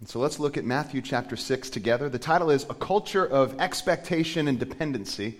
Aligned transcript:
And 0.00 0.08
so 0.08 0.18
let's 0.18 0.38
look 0.38 0.56
at 0.56 0.64
Matthew 0.64 1.02
chapter 1.02 1.36
6 1.36 1.68
together. 1.68 2.08
The 2.08 2.18
title 2.18 2.48
is 2.50 2.64
A 2.70 2.74
Culture 2.74 3.26
of 3.26 3.60
Expectation 3.60 4.48
and 4.48 4.58
Dependency. 4.58 5.38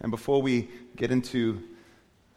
And 0.00 0.12
before 0.12 0.40
we 0.40 0.68
get 0.94 1.10
into 1.10 1.60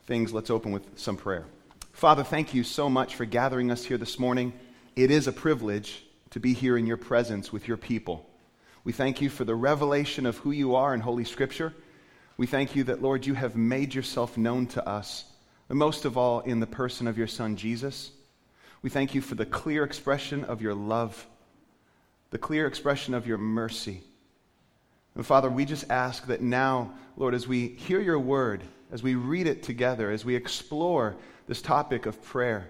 things, 0.08 0.34
let's 0.34 0.50
open 0.50 0.72
with 0.72 0.98
some 0.98 1.16
prayer. 1.16 1.46
Father, 1.94 2.24
thank 2.24 2.56
you 2.56 2.64
so 2.64 2.90
much 2.90 3.14
for 3.14 3.26
gathering 3.26 3.70
us 3.70 3.86
here 3.86 4.00
this 4.00 4.18
morning. 4.18 4.52
It 4.96 5.12
is 5.12 5.28
a 5.28 5.32
privilege 5.32 6.04
to 6.32 6.40
be 6.40 6.54
here 6.54 6.76
in 6.76 6.88
your 6.88 6.98
presence 6.98 7.54
with 7.54 7.68
your 7.68 7.78
people. 7.78 8.28
We 8.84 8.92
thank 8.92 9.22
you 9.22 9.30
for 9.30 9.46
the 9.46 9.54
revelation 9.54 10.26
of 10.26 10.38
who 10.38 10.50
you 10.50 10.74
are 10.74 10.96
in 10.96 11.02
Holy 11.02 11.26
Scripture. 11.26 11.72
We 12.38 12.48
thank 12.48 12.76
you 12.76 12.84
that, 12.86 13.04
Lord, 13.04 13.28
you 13.28 13.36
have 13.36 13.56
made 13.56 13.94
yourself 13.94 14.38
known 14.38 14.66
to 14.68 14.88
us, 14.90 15.24
and 15.70 15.78
most 15.78 16.04
of 16.06 16.18
all 16.18 16.40
in 16.40 16.62
the 16.62 16.66
person 16.66 17.06
of 17.06 17.16
your 17.16 17.28
Son, 17.28 17.58
Jesus. 17.58 18.10
We 18.82 18.90
thank 18.90 19.16
you 19.16 19.22
for 19.22 19.36
the 19.36 19.46
clear 19.46 19.84
expression 19.84 20.44
of 20.46 20.62
your 20.62 20.74
love, 20.74 21.28
the 22.30 22.38
clear 22.38 22.68
expression 22.68 23.14
of 23.14 23.26
your 23.26 23.38
mercy. 23.38 24.02
And 25.16 25.26
Father, 25.26 25.50
we 25.50 25.66
just 25.66 25.90
ask 25.90 26.28
that 26.28 26.42
now, 26.42 26.94
Lord, 27.16 27.34
as 27.34 27.48
we 27.48 27.70
hear 27.70 28.00
your 28.00 28.20
word, 28.20 28.64
as 28.92 29.02
we 29.02 29.16
read 29.16 29.48
it 29.48 29.64
together, 29.64 30.12
as 30.12 30.24
we 30.24 30.36
explore 30.36 31.16
this 31.48 31.62
topic 31.62 32.06
of 32.06 32.22
prayer, 32.24 32.70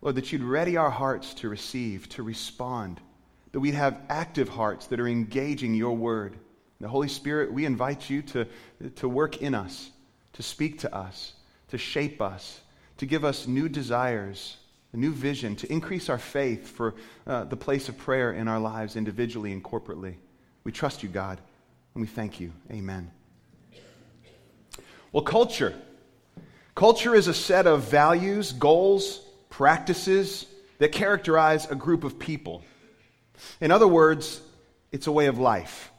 Lord, 0.00 0.16
that 0.16 0.32
you'd 0.32 0.42
ready 0.42 0.76
our 0.76 0.90
hearts 0.90 1.34
to 1.34 1.48
receive, 1.48 2.08
to 2.10 2.22
respond, 2.22 3.00
that 3.52 3.60
we'd 3.60 3.74
have 3.74 4.00
active 4.08 4.48
hearts 4.48 4.86
that 4.86 5.00
are 5.00 5.06
engaging 5.06 5.74
your 5.74 5.94
word. 5.94 6.36
The 6.80 6.88
Holy 6.88 7.08
Spirit, 7.08 7.52
we 7.52 7.64
invite 7.64 8.10
you 8.10 8.22
to, 8.22 8.46
to 8.96 9.08
work 9.08 9.42
in 9.42 9.54
us, 9.54 9.90
to 10.32 10.42
speak 10.42 10.80
to 10.80 10.92
us, 10.92 11.34
to 11.68 11.78
shape 11.78 12.20
us, 12.20 12.60
to 12.96 13.06
give 13.06 13.24
us 13.24 13.46
new 13.46 13.68
desires, 13.68 14.56
a 14.92 14.96
new 14.96 15.12
vision, 15.12 15.56
to 15.56 15.72
increase 15.72 16.08
our 16.08 16.18
faith 16.18 16.68
for 16.68 16.94
uh, 17.26 17.44
the 17.44 17.56
place 17.56 17.88
of 17.88 17.96
prayer 17.96 18.32
in 18.32 18.48
our 18.48 18.60
lives 18.60 18.96
individually 18.96 19.52
and 19.52 19.64
corporately. 19.64 20.16
We 20.64 20.72
trust 20.72 21.02
you, 21.02 21.08
God, 21.08 21.40
and 21.94 22.02
we 22.02 22.06
thank 22.06 22.40
you. 22.40 22.52
Amen. 22.70 23.10
Well, 25.12 25.24
culture. 25.24 25.74
Culture 26.74 27.14
is 27.14 27.26
a 27.26 27.34
set 27.34 27.66
of 27.66 27.84
values, 27.84 28.52
goals, 28.52 29.20
practices 29.50 30.46
that 30.78 30.92
characterize 30.92 31.70
a 31.70 31.74
group 31.74 32.04
of 32.04 32.18
people. 32.18 32.62
In 33.60 33.70
other 33.70 33.88
words, 33.88 34.40
it's 34.90 35.06
a 35.06 35.12
way 35.12 35.26
of 35.26 35.38
life. 35.38 35.90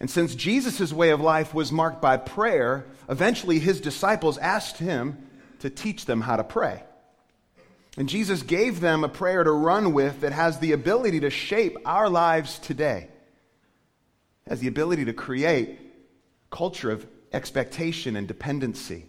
And 0.00 0.10
since 0.10 0.34
Jesus' 0.34 0.92
way 0.92 1.10
of 1.10 1.20
life 1.20 1.54
was 1.54 1.72
marked 1.72 2.02
by 2.02 2.16
prayer, 2.16 2.84
eventually 3.08 3.58
his 3.58 3.80
disciples 3.80 4.38
asked 4.38 4.78
him 4.78 5.18
to 5.60 5.70
teach 5.70 6.04
them 6.04 6.20
how 6.20 6.36
to 6.36 6.44
pray. 6.44 6.82
And 7.96 8.08
Jesus 8.08 8.42
gave 8.42 8.80
them 8.80 9.04
a 9.04 9.08
prayer 9.08 9.44
to 9.44 9.52
run 9.52 9.92
with 9.92 10.22
that 10.22 10.32
has 10.32 10.58
the 10.58 10.72
ability 10.72 11.20
to 11.20 11.30
shape 11.30 11.76
our 11.84 12.08
lives 12.08 12.58
today, 12.58 13.08
has 14.48 14.60
the 14.60 14.66
ability 14.66 15.04
to 15.04 15.12
create 15.12 15.78
a 15.78 16.56
culture 16.56 16.90
of 16.90 17.06
expectation 17.32 18.16
and 18.16 18.26
dependency. 18.26 19.06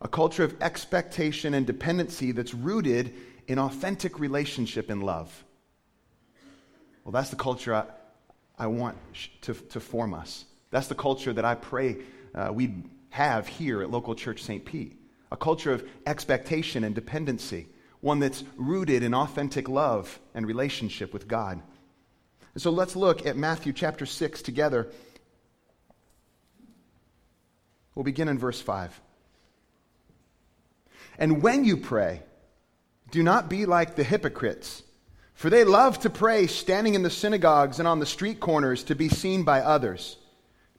A 0.00 0.08
culture 0.08 0.44
of 0.44 0.54
expectation 0.62 1.54
and 1.54 1.66
dependency 1.66 2.32
that's 2.32 2.54
rooted 2.54 3.12
in 3.46 3.58
authentic 3.58 4.18
relationship 4.18 4.88
and 4.90 5.02
love. 5.02 5.44
Well, 7.04 7.12
that's 7.12 7.30
the 7.30 7.36
culture 7.36 7.74
I, 7.74 7.84
I 8.58 8.66
want 8.68 8.96
to, 9.42 9.54
to 9.54 9.80
form 9.80 10.14
us. 10.14 10.44
That's 10.70 10.88
the 10.88 10.94
culture 10.94 11.32
that 11.32 11.44
I 11.44 11.54
pray 11.54 11.98
uh, 12.34 12.50
we 12.52 12.74
have 13.10 13.46
here 13.46 13.82
at 13.82 13.90
Local 13.90 14.14
Church 14.14 14.42
St. 14.42 14.64
Pete 14.64 14.98
a 15.30 15.36
culture 15.36 15.72
of 15.72 15.86
expectation 16.06 16.84
and 16.84 16.94
dependency, 16.94 17.68
one 18.00 18.18
that's 18.18 18.44
rooted 18.56 19.02
in 19.02 19.14
authentic 19.14 19.68
love 19.68 20.18
and 20.34 20.46
relationship 20.46 21.12
with 21.12 21.26
God. 21.26 21.60
And 22.54 22.62
so 22.62 22.70
let's 22.70 22.96
look 22.96 23.26
at 23.26 23.36
Matthew 23.36 23.72
chapter 23.72 24.06
6 24.06 24.42
together. 24.42 24.88
We'll 27.94 28.04
begin 28.04 28.28
in 28.28 28.38
verse 28.38 28.60
5. 28.60 29.00
And 31.18 31.42
when 31.42 31.64
you 31.64 31.76
pray, 31.76 32.22
do 33.10 33.22
not 33.22 33.48
be 33.48 33.66
like 33.66 33.96
the 33.96 34.04
hypocrites, 34.04 34.82
for 35.34 35.50
they 35.50 35.64
love 35.64 36.00
to 36.00 36.10
pray 36.10 36.46
standing 36.46 36.94
in 36.94 37.02
the 37.02 37.10
synagogues 37.10 37.78
and 37.78 37.88
on 37.88 37.98
the 37.98 38.06
street 38.06 38.40
corners 38.40 38.84
to 38.84 38.94
be 38.94 39.08
seen 39.08 39.42
by 39.42 39.60
others. 39.60 40.16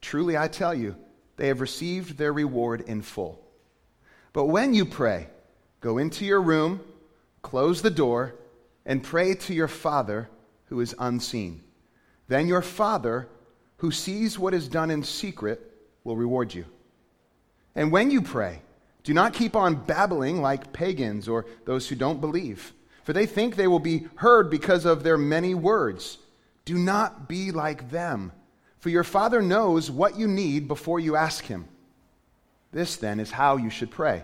Truly, 0.01 0.38
I 0.38 0.47
tell 0.47 0.73
you, 0.73 0.95
they 1.38 1.47
have 1.47 1.61
received 1.61 2.17
their 2.17 2.33
reward 2.33 2.81
in 2.81 3.01
full. 3.01 3.46
But 4.37 4.49
when 4.49 4.75
you 4.75 4.85
pray, 4.85 5.29
go 5.81 5.97
into 5.97 6.23
your 6.23 6.43
room, 6.43 6.81
close 7.41 7.81
the 7.81 7.89
door, 7.89 8.35
and 8.85 9.01
pray 9.01 9.33
to 9.33 9.51
your 9.51 9.67
Father 9.67 10.29
who 10.65 10.79
is 10.79 10.93
unseen. 10.99 11.63
Then 12.27 12.47
your 12.47 12.61
Father, 12.61 13.27
who 13.77 13.89
sees 13.89 14.37
what 14.37 14.53
is 14.53 14.67
done 14.67 14.91
in 14.91 15.01
secret, 15.01 15.59
will 16.03 16.15
reward 16.15 16.53
you. 16.53 16.65
And 17.73 17.91
when 17.91 18.11
you 18.11 18.21
pray, 18.21 18.61
do 19.03 19.11
not 19.11 19.33
keep 19.33 19.55
on 19.55 19.73
babbling 19.73 20.39
like 20.39 20.71
pagans 20.71 21.27
or 21.27 21.47
those 21.65 21.89
who 21.89 21.95
don't 21.95 22.21
believe, 22.21 22.73
for 23.05 23.13
they 23.13 23.25
think 23.25 23.55
they 23.55 23.65
will 23.65 23.79
be 23.79 24.05
heard 24.17 24.51
because 24.51 24.85
of 24.85 25.01
their 25.01 25.17
many 25.17 25.55
words. 25.55 26.19
Do 26.63 26.77
not 26.77 27.27
be 27.27 27.51
like 27.51 27.89
them, 27.89 28.31
for 28.77 28.89
your 28.89 29.03
Father 29.03 29.41
knows 29.41 29.89
what 29.89 30.15
you 30.15 30.27
need 30.27 30.67
before 30.67 30.99
you 30.99 31.15
ask 31.15 31.43
Him. 31.43 31.67
This, 32.72 32.97
then, 32.97 33.19
is 33.19 33.31
how 33.31 33.57
you 33.57 33.69
should 33.69 33.91
pray 33.91 34.23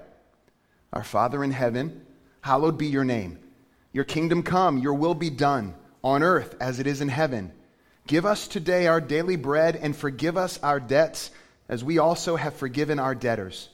Our 0.91 1.03
Father 1.03 1.43
in 1.43 1.51
heaven, 1.51 2.05
hallowed 2.41 2.77
be 2.77 2.87
your 2.87 3.05
name. 3.05 3.39
Your 3.91 4.03
kingdom 4.03 4.43
come, 4.43 4.79
your 4.79 4.95
will 4.95 5.15
be 5.15 5.29
done, 5.29 5.75
on 6.03 6.23
earth 6.23 6.55
as 6.59 6.79
it 6.79 6.87
is 6.87 7.01
in 7.01 7.09
heaven. 7.09 7.51
Give 8.05 8.25
us 8.25 8.47
today 8.47 8.87
our 8.87 8.99
daily 8.99 9.37
bread, 9.37 9.75
and 9.75 9.95
forgive 9.95 10.35
us 10.35 10.59
our 10.61 10.79
debts, 10.79 11.31
as 11.69 11.83
we 11.83 11.97
also 11.99 12.35
have 12.35 12.55
forgiven 12.55 12.99
our 12.99 13.15
debtors. 13.15 13.69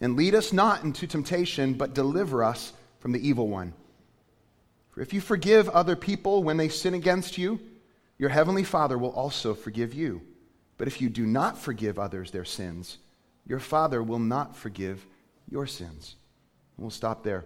And 0.00 0.16
lead 0.16 0.34
us 0.34 0.52
not 0.52 0.84
into 0.84 1.06
temptation, 1.06 1.74
but 1.74 1.94
deliver 1.94 2.42
us 2.42 2.72
from 3.00 3.12
the 3.12 3.28
evil 3.28 3.48
one. 3.48 3.74
For 4.90 5.02
if 5.02 5.12
you 5.12 5.20
forgive 5.20 5.68
other 5.68 5.96
people 5.96 6.42
when 6.42 6.56
they 6.56 6.68
sin 6.68 6.94
against 6.94 7.36
you, 7.36 7.60
your 8.16 8.30
heavenly 8.30 8.64
Father 8.64 8.96
will 8.96 9.12
also 9.12 9.54
forgive 9.54 9.92
you. 9.94 10.22
But 10.76 10.88
if 10.88 11.00
you 11.00 11.08
do 11.08 11.26
not 11.26 11.58
forgive 11.58 11.98
others 11.98 12.30
their 12.30 12.44
sins, 12.44 12.98
your 13.48 13.58
Father 13.58 14.02
will 14.02 14.18
not 14.18 14.56
forgive 14.56 15.04
your 15.50 15.66
sins. 15.66 16.14
We'll 16.76 16.90
stop 16.90 17.24
there. 17.24 17.44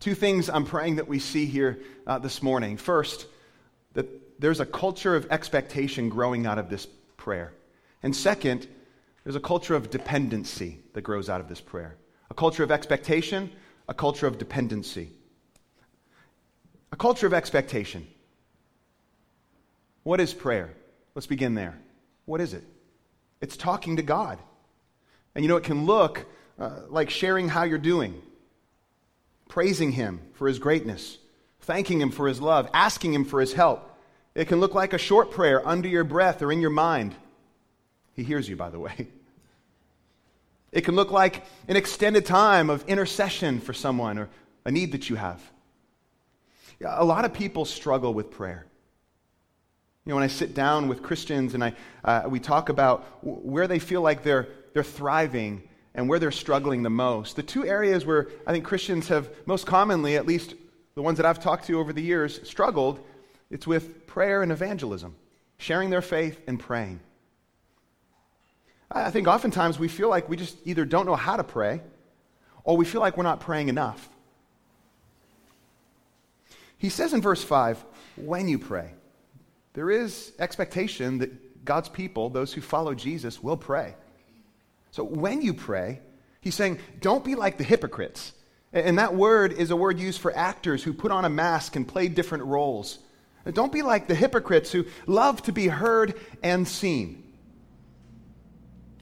Two 0.00 0.14
things 0.14 0.50
I'm 0.50 0.64
praying 0.64 0.96
that 0.96 1.06
we 1.06 1.20
see 1.20 1.46
here 1.46 1.78
uh, 2.06 2.18
this 2.18 2.42
morning. 2.42 2.76
First, 2.76 3.26
that 3.92 4.40
there's 4.40 4.58
a 4.58 4.66
culture 4.66 5.14
of 5.14 5.30
expectation 5.30 6.08
growing 6.08 6.46
out 6.46 6.58
of 6.58 6.68
this 6.68 6.86
prayer. 7.16 7.52
And 8.02 8.16
second, 8.16 8.66
there's 9.22 9.36
a 9.36 9.40
culture 9.40 9.76
of 9.76 9.90
dependency 9.90 10.80
that 10.94 11.02
grows 11.02 11.28
out 11.28 11.40
of 11.40 11.48
this 11.48 11.60
prayer. 11.60 11.96
A 12.30 12.34
culture 12.34 12.64
of 12.64 12.72
expectation, 12.72 13.52
a 13.86 13.94
culture 13.94 14.26
of 14.26 14.38
dependency. 14.38 15.10
A 16.90 16.96
culture 16.96 17.26
of 17.26 17.34
expectation. 17.34 18.06
What 20.02 20.18
is 20.18 20.34
prayer? 20.34 20.70
Let's 21.14 21.28
begin 21.28 21.54
there. 21.54 21.78
What 22.24 22.40
is 22.40 22.54
it? 22.54 22.64
It's 23.42 23.56
talking 23.56 23.96
to 23.96 24.02
God. 24.02 24.38
And 25.34 25.44
you 25.44 25.48
know, 25.48 25.56
it 25.56 25.64
can 25.64 25.84
look 25.84 26.24
uh, 26.58 26.80
like 26.88 27.10
sharing 27.10 27.48
how 27.48 27.64
you're 27.64 27.78
doing, 27.78 28.22
praising 29.48 29.92
Him 29.92 30.20
for 30.34 30.48
His 30.48 30.58
greatness, 30.58 31.18
thanking 31.60 32.00
Him 32.00 32.10
for 32.10 32.28
His 32.28 32.40
love, 32.40 32.70
asking 32.72 33.12
Him 33.12 33.24
for 33.24 33.40
His 33.40 33.52
help. 33.52 33.88
It 34.34 34.46
can 34.48 34.60
look 34.60 34.74
like 34.74 34.92
a 34.94 34.98
short 34.98 35.30
prayer 35.30 35.66
under 35.66 35.88
your 35.88 36.04
breath 36.04 36.40
or 36.40 36.50
in 36.50 36.60
your 36.60 36.70
mind. 36.70 37.14
He 38.14 38.22
hears 38.22 38.48
you, 38.48 38.56
by 38.56 38.70
the 38.70 38.78
way. 38.78 39.08
It 40.72 40.86
can 40.86 40.96
look 40.96 41.10
like 41.10 41.44
an 41.68 41.76
extended 41.76 42.24
time 42.24 42.70
of 42.70 42.88
intercession 42.88 43.60
for 43.60 43.74
someone 43.74 44.16
or 44.16 44.30
a 44.64 44.70
need 44.70 44.92
that 44.92 45.10
you 45.10 45.16
have. 45.16 45.38
A 46.82 47.04
lot 47.04 47.26
of 47.26 47.34
people 47.34 47.66
struggle 47.66 48.14
with 48.14 48.30
prayer. 48.30 48.64
You 50.04 50.10
know, 50.10 50.16
when 50.16 50.24
I 50.24 50.28
sit 50.28 50.52
down 50.52 50.88
with 50.88 51.02
Christians 51.02 51.54
and 51.54 51.62
I, 51.62 51.74
uh, 52.04 52.24
we 52.28 52.40
talk 52.40 52.68
about 52.68 53.04
where 53.22 53.68
they 53.68 53.78
feel 53.78 54.00
like 54.00 54.24
they're, 54.24 54.48
they're 54.74 54.82
thriving 54.82 55.62
and 55.94 56.08
where 56.08 56.18
they're 56.18 56.32
struggling 56.32 56.82
the 56.82 56.90
most, 56.90 57.36
the 57.36 57.42
two 57.42 57.64
areas 57.64 58.04
where 58.04 58.28
I 58.44 58.52
think 58.52 58.64
Christians 58.64 59.08
have 59.08 59.30
most 59.46 59.64
commonly, 59.64 60.16
at 60.16 60.26
least 60.26 60.54
the 60.96 61.02
ones 61.02 61.18
that 61.18 61.26
I've 61.26 61.40
talked 61.40 61.66
to 61.66 61.78
over 61.78 61.92
the 61.92 62.02
years, 62.02 62.40
struggled, 62.48 62.98
it's 63.48 63.66
with 63.66 64.06
prayer 64.06 64.42
and 64.42 64.50
evangelism, 64.50 65.14
sharing 65.58 65.90
their 65.90 66.02
faith 66.02 66.40
and 66.48 66.58
praying. 66.58 66.98
I 68.90 69.10
think 69.10 69.28
oftentimes 69.28 69.78
we 69.78 69.88
feel 69.88 70.08
like 70.08 70.28
we 70.28 70.36
just 70.36 70.56
either 70.64 70.84
don't 70.84 71.06
know 71.06 71.14
how 71.14 71.36
to 71.36 71.44
pray 71.44 71.80
or 72.64 72.76
we 72.76 72.84
feel 72.84 73.00
like 73.00 73.16
we're 73.16 73.22
not 73.22 73.40
praying 73.40 73.68
enough. 73.68 74.08
He 76.76 76.88
says 76.88 77.12
in 77.12 77.22
verse 77.22 77.44
5 77.44 77.84
when 78.16 78.48
you 78.48 78.58
pray. 78.58 78.94
There 79.74 79.90
is 79.90 80.32
expectation 80.38 81.18
that 81.18 81.64
God's 81.64 81.88
people, 81.88 82.28
those 82.28 82.52
who 82.52 82.60
follow 82.60 82.94
Jesus, 82.94 83.42
will 83.42 83.56
pray. 83.56 83.94
So 84.90 85.04
when 85.04 85.40
you 85.40 85.54
pray, 85.54 86.00
he's 86.40 86.54
saying, 86.54 86.78
don't 87.00 87.24
be 87.24 87.34
like 87.34 87.56
the 87.56 87.64
hypocrites. 87.64 88.32
And 88.72 88.98
that 88.98 89.14
word 89.14 89.52
is 89.52 89.70
a 89.70 89.76
word 89.76 89.98
used 89.98 90.20
for 90.20 90.36
actors 90.36 90.82
who 90.82 90.92
put 90.92 91.10
on 91.10 91.24
a 91.24 91.30
mask 91.30 91.76
and 91.76 91.86
play 91.86 92.08
different 92.08 92.44
roles. 92.44 92.98
Don't 93.50 93.72
be 93.72 93.82
like 93.82 94.06
the 94.06 94.14
hypocrites 94.14 94.72
who 94.72 94.86
love 95.06 95.42
to 95.42 95.52
be 95.52 95.68
heard 95.68 96.18
and 96.42 96.66
seen. 96.66 97.24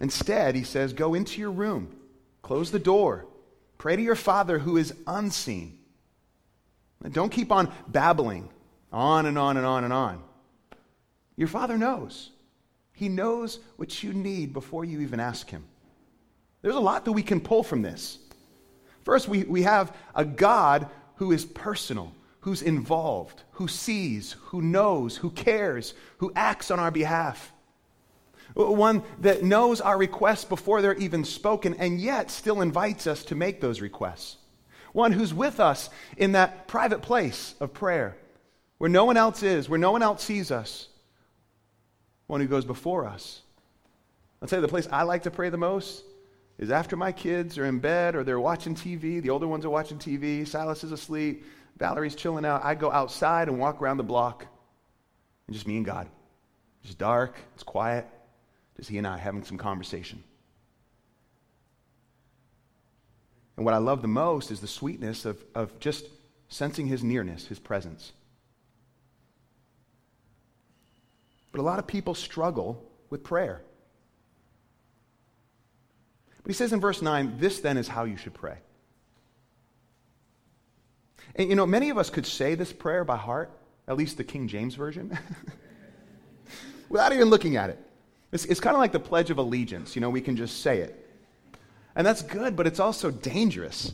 Instead, 0.01 0.55
he 0.55 0.65
says, 0.65 0.93
go 0.93 1.15
into 1.15 1.41
your 1.41 1.51
room, 1.51 1.95
close 2.43 2.71
the 2.71 2.79
door, 2.79 3.27
pray 3.77 3.97
to 3.97 4.03
your 4.03 4.15
Father 4.15 4.59
who 4.59 4.77
is 4.77 4.95
unseen. 5.07 5.79
Don't 7.13 7.31
keep 7.31 7.53
on 7.53 7.73
babbling 7.87 8.49
on 8.93 9.27
and 9.27 9.39
on 9.39 9.57
and 9.57 9.67
on 9.67 9.85
and 9.85 9.93
on. 9.93 10.23
Your 11.41 11.49
Father 11.49 11.79
knows. 11.79 12.33
He 12.93 13.09
knows 13.09 13.61
what 13.77 14.03
you 14.03 14.13
need 14.13 14.53
before 14.53 14.85
you 14.85 15.01
even 15.01 15.21
ask 15.21 15.49
Him. 15.49 15.65
There's 16.61 16.75
a 16.75 16.81
lot 16.81 17.07
that 17.07 17.13
we 17.13 17.23
can 17.23 17.41
pull 17.41 17.63
from 17.63 17.81
this. 17.81 18.19
First, 19.05 19.27
we, 19.27 19.45
we 19.45 19.63
have 19.63 19.97
a 20.15 20.23
God 20.23 20.91
who 21.15 21.33
is 21.33 21.47
personal, 21.47 22.13
who's 22.41 22.61
involved, 22.61 23.43
who 23.53 23.69
sees, 23.69 24.33
who 24.33 24.61
knows, 24.61 25.17
who 25.17 25.31
cares, 25.31 25.95
who 26.19 26.31
acts 26.37 26.71
on 26.71 26.79
our 26.79 26.91
behalf. 26.91 27.55
One 28.53 29.03
that 29.21 29.43
knows 29.43 29.81
our 29.81 29.97
requests 29.97 30.45
before 30.45 30.83
they're 30.83 30.93
even 30.93 31.25
spoken 31.25 31.73
and 31.79 31.99
yet 31.99 32.31
still 32.31 32.61
invites 32.61 33.07
us 33.07 33.25
to 33.25 33.35
make 33.35 33.63
those 33.63 33.81
requests. 33.81 34.37
One 34.93 35.13
who's 35.13 35.33
with 35.33 35.59
us 35.59 35.89
in 36.19 36.33
that 36.33 36.69
private 36.69 37.01
place 37.01 37.55
of 37.61 37.73
prayer 37.73 38.19
where 38.77 38.91
no 38.91 39.07
one 39.07 39.17
else 39.17 39.43
is, 39.43 39.71
where 39.71 39.79
no 39.79 39.93
one 39.93 40.03
else 40.03 40.23
sees 40.23 40.51
us. 40.51 40.89
One 42.31 42.41
who 42.41 42.47
goes 42.47 42.65
before 42.65 43.07
us. 43.07 43.43
I'll 44.41 44.47
tell 44.47 44.59
you 44.59 44.63
the 44.63 44.69
place 44.69 44.87
I 44.93 45.03
like 45.03 45.25
to 45.25 45.33
pray 45.33 45.49
the 45.49 45.57
most 45.57 46.05
is 46.59 46.71
after 46.71 46.97
my 46.97 47.11
kids 47.11 47.59
are 47.59 47.65
in 47.65 47.81
bed 47.81 48.15
or 48.15 48.23
they're 48.23 48.39
watching 48.39 48.77
TV, 48.77 49.21
the 49.21 49.31
older 49.31 49.49
ones 49.49 49.65
are 49.65 49.71
watching 49.71 49.99
TV, 49.99 50.47
Silas 50.47 50.85
is 50.85 50.93
asleep, 50.93 51.45
Valerie's 51.77 52.15
chilling 52.15 52.45
out. 52.45 52.65
I 52.65 52.77
go 52.77 52.93
outside 52.93 53.49
and 53.49 53.59
walk 53.59 53.83
around 53.83 53.97
the 53.97 54.05
block 54.05 54.47
and 55.49 55.55
just 55.55 55.67
me 55.67 55.79
and 55.79 55.85
God. 55.85 56.07
It's 56.85 56.95
dark, 56.95 57.37
it's 57.57 57.65
quiet, 57.65 58.07
just 58.77 58.89
he 58.89 58.99
and 58.99 59.09
I 59.09 59.19
having 59.19 59.43
some 59.43 59.59
conversation. 59.59 60.23
And 63.57 63.65
what 63.65 63.75
I 63.75 63.79
love 63.79 64.03
the 64.03 64.09
most 64.09 64.53
is 64.53 64.61
the 64.61 64.69
sweetness 64.69 65.25
of, 65.25 65.45
of 65.57 65.81
just 65.81 66.07
sensing 66.49 66.87
his 66.87 67.03
nearness, 67.03 67.49
his 67.49 67.59
presence. 67.59 68.13
But 71.53 71.61
a 71.61 71.63
lot 71.63 71.79
of 71.79 71.87
people 71.87 72.15
struggle 72.15 72.85
with 73.11 73.25
prayer. 73.25 73.63
But 76.43 76.51
he 76.51 76.55
says 76.55 76.73
in 76.73 76.81
verse 76.81 77.03
9, 77.03 77.37
this 77.39 77.61
then 77.61 77.77
is 77.77 77.89
how 77.89 78.05
you 78.05 78.17
should 78.17 78.35
pray. 78.35 78.59
And 81.37 81.49
you 81.49 81.55
know, 81.55 81.67
many 81.67 81.91
of 81.91 81.99
us 81.99 82.11
could 82.11 82.27
say 82.27 82.55
this 82.55 82.73
prayer 82.73 83.05
by 83.05 83.17
heart, 83.17 83.51
at 83.87 83.97
least 83.97 84.17
the 84.17 84.25
King 84.25 84.49
James 84.49 84.75
Version, 84.75 85.17
without 86.89 87.13
even 87.13 87.29
looking 87.29 87.57
at 87.57 87.71
it. 87.71 87.79
It's, 88.33 88.45
it's 88.45 88.61
kind 88.61 88.75
of 88.75 88.81
like 88.81 88.93
the 88.93 89.01
Pledge 89.01 89.31
of 89.31 89.39
Allegiance. 89.39 89.95
You 89.95 90.01
know, 90.01 90.11
we 90.11 90.21
can 90.21 90.37
just 90.37 90.61
say 90.61 90.79
it. 90.79 90.97
And 91.97 92.07
that's 92.07 92.23
good, 92.23 92.57
but 92.57 92.67
it's 92.67 92.81
also 92.81 93.11
dangerous. 93.11 93.93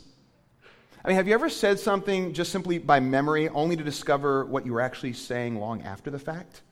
I 1.04 1.08
mean, 1.08 1.16
have 1.16 1.28
you 1.28 1.34
ever 1.34 1.48
said 1.48 1.78
something 1.78 2.34
just 2.34 2.52
simply 2.52 2.78
by 2.78 3.00
memory 3.00 3.48
only 3.48 3.76
to 3.76 3.84
discover 3.84 4.44
what 4.44 4.66
you 4.66 4.72
were 4.72 4.80
actually 4.80 5.14
saying 5.14 5.58
long 5.58 5.82
after 5.82 6.10
the 6.10 6.18
fact? 6.18 6.62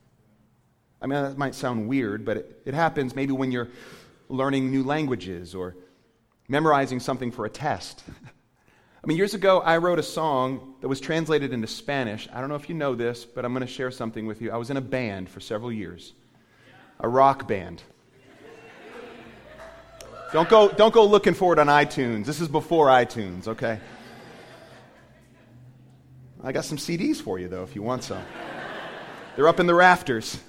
I 1.04 1.06
mean, 1.06 1.22
that 1.22 1.36
might 1.36 1.54
sound 1.54 1.86
weird, 1.86 2.24
but 2.24 2.38
it, 2.38 2.62
it 2.64 2.72
happens 2.72 3.14
maybe 3.14 3.32
when 3.32 3.52
you're 3.52 3.68
learning 4.30 4.70
new 4.70 4.82
languages 4.82 5.54
or 5.54 5.76
memorizing 6.48 6.98
something 6.98 7.30
for 7.30 7.44
a 7.44 7.50
test. 7.50 8.04
I 8.08 9.06
mean, 9.06 9.18
years 9.18 9.34
ago, 9.34 9.60
I 9.60 9.76
wrote 9.76 9.98
a 9.98 10.02
song 10.02 10.76
that 10.80 10.88
was 10.88 11.02
translated 11.02 11.52
into 11.52 11.66
Spanish. 11.66 12.26
I 12.32 12.40
don't 12.40 12.48
know 12.48 12.54
if 12.54 12.70
you 12.70 12.74
know 12.74 12.94
this, 12.94 13.26
but 13.26 13.44
I'm 13.44 13.52
going 13.52 13.66
to 13.66 13.70
share 13.70 13.90
something 13.90 14.24
with 14.24 14.40
you. 14.40 14.50
I 14.50 14.56
was 14.56 14.70
in 14.70 14.78
a 14.78 14.80
band 14.80 15.28
for 15.28 15.40
several 15.40 15.70
years, 15.70 16.14
a 17.00 17.06
rock 17.06 17.46
band. 17.46 17.82
Don't 20.32 20.48
go, 20.48 20.68
don't 20.68 20.92
go 20.92 21.04
looking 21.04 21.34
for 21.34 21.52
it 21.52 21.60
on 21.60 21.68
iTunes. 21.68 22.24
This 22.24 22.40
is 22.40 22.48
before 22.48 22.88
iTunes, 22.88 23.46
okay? 23.46 23.78
I 26.42 26.50
got 26.50 26.64
some 26.64 26.78
CDs 26.78 27.18
for 27.18 27.38
you, 27.38 27.46
though, 27.46 27.62
if 27.62 27.76
you 27.76 27.82
want 27.82 28.02
some. 28.02 28.24
They're 29.36 29.46
up 29.46 29.60
in 29.60 29.66
the 29.66 29.74
rafters. 29.74 30.40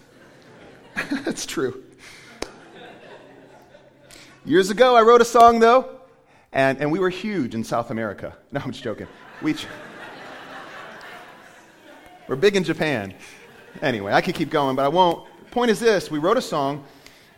That's 1.24 1.46
true. 1.46 1.84
Years 4.46 4.70
ago, 4.70 4.96
I 4.96 5.02
wrote 5.02 5.22
a 5.22 5.26
song, 5.26 5.60
though, 5.60 6.00
and, 6.54 6.80
and 6.80 6.92
we 6.92 7.00
were 7.00 7.10
huge 7.10 7.56
in 7.56 7.64
South 7.64 7.92
America. 7.92 8.36
No, 8.52 8.62
I'm 8.64 8.72
just 8.72 8.84
joking. 8.84 9.08
We 9.42 9.56
we're 12.28 12.36
big 12.36 12.56
in 12.56 12.64
Japan. 12.64 13.14
Anyway, 13.82 14.14
I 14.14 14.22
could 14.22 14.36
keep 14.36 14.50
going, 14.50 14.76
but 14.76 14.86
I 14.86 14.88
won't. 14.88 15.28
Point 15.52 15.72
is 15.72 15.80
this 15.80 16.10
we 16.10 16.20
wrote 16.20 16.38
a 16.38 16.42
song 16.42 16.86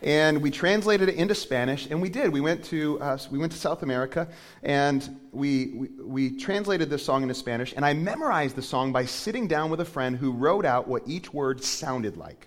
and 0.02 0.40
we 0.40 0.50
translated 0.50 1.08
it 1.08 1.16
into 1.16 1.34
Spanish, 1.34 1.88
and 1.90 2.00
we 2.00 2.08
did. 2.08 2.32
We 2.32 2.40
went 2.40 2.64
to, 2.66 3.00
uh, 3.00 3.18
we 3.30 3.38
went 3.38 3.50
to 3.52 3.58
South 3.58 3.82
America, 3.82 4.28
and 4.62 5.18
we, 5.32 5.72
we, 5.74 5.88
we 6.00 6.36
translated 6.36 6.88
this 6.88 7.04
song 7.04 7.22
into 7.22 7.34
Spanish, 7.34 7.74
and 7.74 7.84
I 7.84 7.94
memorized 7.94 8.54
the 8.54 8.62
song 8.62 8.92
by 8.92 9.04
sitting 9.04 9.48
down 9.48 9.70
with 9.70 9.80
a 9.80 9.84
friend 9.84 10.16
who 10.16 10.30
wrote 10.30 10.64
out 10.64 10.86
what 10.86 11.02
each 11.06 11.34
word 11.34 11.64
sounded 11.64 12.16
like. 12.16 12.46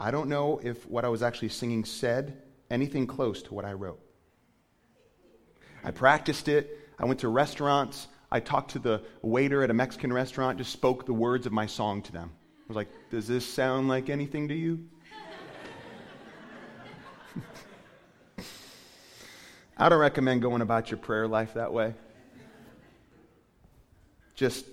I 0.00 0.10
don't 0.10 0.28
know 0.28 0.60
if 0.62 0.86
what 0.88 1.04
I 1.04 1.08
was 1.08 1.22
actually 1.22 1.48
singing 1.48 1.84
said 1.84 2.40
anything 2.70 3.06
close 3.06 3.42
to 3.42 3.54
what 3.54 3.64
I 3.64 3.72
wrote. 3.72 4.00
I 5.82 5.90
practiced 5.90 6.48
it. 6.48 6.78
I 6.98 7.04
went 7.04 7.20
to 7.20 7.28
restaurants. 7.28 8.08
I 8.30 8.40
talked 8.40 8.72
to 8.72 8.78
the 8.78 9.02
waiter 9.22 9.62
at 9.62 9.70
a 9.70 9.74
Mexican 9.74 10.12
restaurant, 10.12 10.58
just 10.58 10.72
spoke 10.72 11.06
the 11.06 11.14
words 11.14 11.46
of 11.46 11.52
my 11.52 11.64
song 11.64 12.02
to 12.02 12.12
them. 12.12 12.30
I 12.34 12.64
was 12.68 12.76
like, 12.76 12.88
Does 13.10 13.26
this 13.26 13.46
sound 13.46 13.88
like 13.88 14.10
anything 14.10 14.48
to 14.48 14.54
you? 14.54 14.86
I 19.78 19.88
don't 19.88 19.98
recommend 19.98 20.42
going 20.42 20.60
about 20.60 20.90
your 20.90 20.98
prayer 20.98 21.26
life 21.26 21.54
that 21.54 21.72
way. 21.72 21.94
Just 24.34 24.66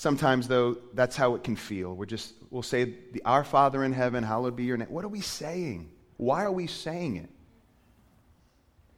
sometimes, 0.00 0.48
though, 0.48 0.78
that's 0.94 1.14
how 1.14 1.34
it 1.34 1.44
can 1.44 1.56
feel. 1.56 1.94
We're 1.94 2.06
just, 2.06 2.32
we'll 2.50 2.62
say, 2.62 2.94
Our 3.24 3.44
Father 3.44 3.84
in 3.84 3.92
heaven, 3.92 4.24
hallowed 4.24 4.56
be 4.56 4.64
your 4.64 4.76
name. 4.76 4.88
What 4.88 5.04
are 5.04 5.08
we 5.08 5.20
saying? 5.20 5.90
Why 6.16 6.44
are 6.44 6.52
we 6.52 6.66
saying 6.66 7.16
it? 7.16 7.28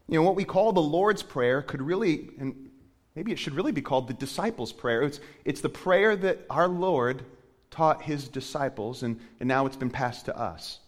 You 0.09 0.19
know, 0.19 0.23
what 0.23 0.37
we 0.37 0.45
call 0.45 0.73
the 0.73 0.81
Lord's 0.81 1.23
Prayer 1.23 1.63
could 1.63 1.83
really, 1.83 2.31
and 2.39 2.71
maybe 3.17 3.33
it 3.33 3.39
should 3.39 3.55
really 3.55 3.73
be 3.73 3.83
called 3.83 4.09
the 4.09 4.15
disciples' 4.15 4.73
prayer. 4.73 5.03
It's, 5.03 5.21
it's 5.45 5.61
the 5.61 5.69
prayer 5.69 6.15
that 6.17 6.41
our 6.49 6.69
Lord 6.69 7.25
taught 7.71 8.03
his 8.03 8.29
disciples, 8.29 9.03
and, 9.03 9.19
and 9.41 9.49
now 9.49 9.67
it's 9.67 9.77
been 9.77 9.91
passed 9.91 10.27
to 10.27 10.39
us. 10.39 10.79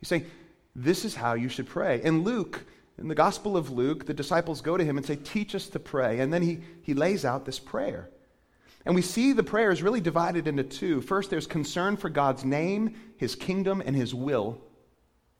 He's 0.00 0.08
saying, 0.08 0.26
This 0.74 1.04
is 1.04 1.14
how 1.14 1.34
you 1.34 1.48
should 1.48 1.66
pray. 1.66 2.00
And 2.02 2.24
Luke, 2.24 2.64
in 2.98 3.08
the 3.08 3.14
Gospel 3.14 3.56
of 3.56 3.70
Luke, 3.70 4.06
the 4.06 4.14
disciples 4.14 4.62
go 4.62 4.76
to 4.76 4.84
him 4.84 4.96
and 4.96 5.04
say, 5.04 5.16
Teach 5.16 5.54
us 5.54 5.68
to 5.68 5.78
pray. 5.78 6.20
And 6.20 6.32
then 6.32 6.42
he, 6.42 6.60
he 6.82 6.94
lays 6.94 7.24
out 7.24 7.44
this 7.44 7.58
prayer. 7.58 8.08
And 8.86 8.94
we 8.94 9.02
see 9.02 9.32
the 9.32 9.42
prayer 9.42 9.70
is 9.70 9.82
really 9.82 10.00
divided 10.00 10.48
into 10.48 10.62
two. 10.62 11.02
First, 11.02 11.28
there's 11.28 11.46
concern 11.46 11.98
for 11.98 12.08
God's 12.08 12.44
name, 12.44 12.94
his 13.18 13.34
kingdom, 13.34 13.82
and 13.84 13.94
his 13.94 14.14
will 14.14 14.62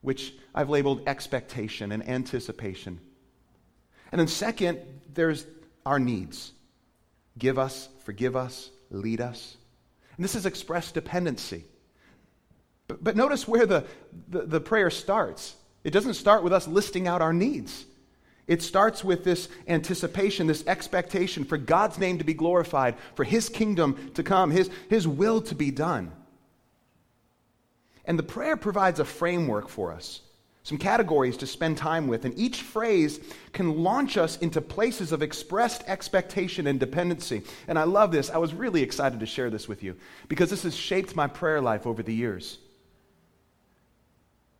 which 0.06 0.34
I've 0.54 0.70
labeled 0.70 1.02
expectation 1.08 1.90
and 1.90 2.08
anticipation. 2.08 3.00
And 4.12 4.20
then, 4.20 4.28
second, 4.28 4.78
there's 5.12 5.44
our 5.84 5.98
needs 5.98 6.52
give 7.36 7.58
us, 7.58 7.88
forgive 8.04 8.36
us, 8.36 8.70
lead 8.90 9.20
us. 9.20 9.56
And 10.16 10.22
this 10.22 10.36
is 10.36 10.46
expressed 10.46 10.94
dependency. 10.94 11.64
But, 12.86 13.02
but 13.02 13.16
notice 13.16 13.48
where 13.48 13.66
the, 13.66 13.84
the, 14.28 14.42
the 14.42 14.60
prayer 14.60 14.90
starts. 14.90 15.56
It 15.82 15.90
doesn't 15.90 16.14
start 16.14 16.44
with 16.44 16.52
us 16.52 16.68
listing 16.68 17.08
out 17.08 17.20
our 17.20 17.32
needs. 17.32 17.84
It 18.46 18.62
starts 18.62 19.02
with 19.02 19.24
this 19.24 19.48
anticipation, 19.66 20.46
this 20.46 20.66
expectation 20.66 21.44
for 21.44 21.56
God's 21.56 21.98
name 21.98 22.18
to 22.18 22.24
be 22.24 22.34
glorified, 22.34 22.94
for 23.14 23.24
His 23.24 23.48
kingdom 23.48 24.12
to 24.14 24.22
come, 24.22 24.50
His, 24.50 24.70
His 24.88 25.06
will 25.08 25.40
to 25.42 25.54
be 25.54 25.70
done. 25.70 26.12
And 28.04 28.18
the 28.18 28.22
prayer 28.22 28.56
provides 28.56 29.00
a 29.00 29.04
framework 29.04 29.68
for 29.68 29.92
us, 29.92 30.20
some 30.62 30.78
categories 30.78 31.36
to 31.38 31.46
spend 31.46 31.76
time 31.76 32.06
with. 32.06 32.24
And 32.24 32.38
each 32.38 32.62
phrase 32.62 33.18
can 33.52 33.82
launch 33.82 34.16
us 34.16 34.36
into 34.36 34.60
places 34.60 35.10
of 35.10 35.22
expressed 35.22 35.82
expectation 35.88 36.68
and 36.68 36.78
dependency. 36.78 37.42
And 37.66 37.76
I 37.76 37.82
love 37.82 38.12
this. 38.12 38.30
I 38.30 38.38
was 38.38 38.54
really 38.54 38.82
excited 38.82 39.18
to 39.18 39.26
share 39.26 39.50
this 39.50 39.66
with 39.66 39.82
you 39.82 39.96
because 40.28 40.50
this 40.50 40.62
has 40.62 40.76
shaped 40.76 41.16
my 41.16 41.26
prayer 41.26 41.60
life 41.60 41.84
over 41.84 42.02
the 42.04 42.14
years. 42.14 42.58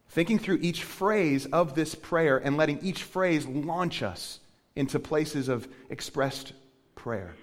Thinking 0.08 0.38
through 0.38 0.58
each 0.62 0.82
phrase 0.82 1.46
of 1.46 1.74
this 1.74 1.94
prayer 1.94 2.38
and 2.38 2.56
letting 2.56 2.78
each 2.80 3.02
phrase 3.02 3.46
launch 3.46 4.02
us 4.02 4.40
into 4.74 4.98
places 4.98 5.48
of 5.48 5.68
expressed 5.90 6.52
prayer. 6.94 7.34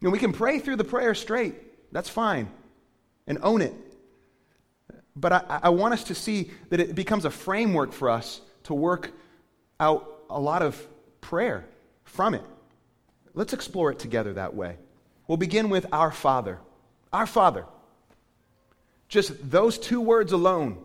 You 0.00 0.10
we 0.10 0.18
can 0.18 0.32
pray 0.32 0.58
through 0.58 0.76
the 0.76 0.84
prayer 0.84 1.14
straight. 1.14 1.54
That's 1.92 2.08
fine. 2.08 2.50
And 3.26 3.38
own 3.42 3.60
it 3.62 3.74
but 5.16 5.32
I, 5.32 5.60
I, 5.64 5.68
want 5.70 5.94
us 5.94 6.04
to 6.04 6.14
see 6.14 6.50
that 6.70 6.80
it 6.80 6.94
becomes 6.94 7.24
a 7.24 7.30
framework 7.30 7.92
for 7.92 8.10
us 8.10 8.40
to 8.64 8.74
work 8.74 9.12
out 9.78 10.24
a 10.30 10.40
lot 10.40 10.62
of 10.62 10.86
prayer 11.20 11.64
from 12.04 12.34
it. 12.34 12.42
Let's 13.34 13.52
explore 13.52 13.90
it 13.90 13.98
together 13.98 14.32
that 14.34 14.54
way. 14.54 14.76
We'll 15.26 15.38
begin 15.38 15.68
with 15.68 15.86
our 15.92 16.10
Father. 16.10 16.58
Our 17.12 17.26
Father. 17.26 17.66
Just 19.08 19.50
those 19.50 19.78
two 19.78 20.00
words 20.00 20.32
alone. 20.32 20.78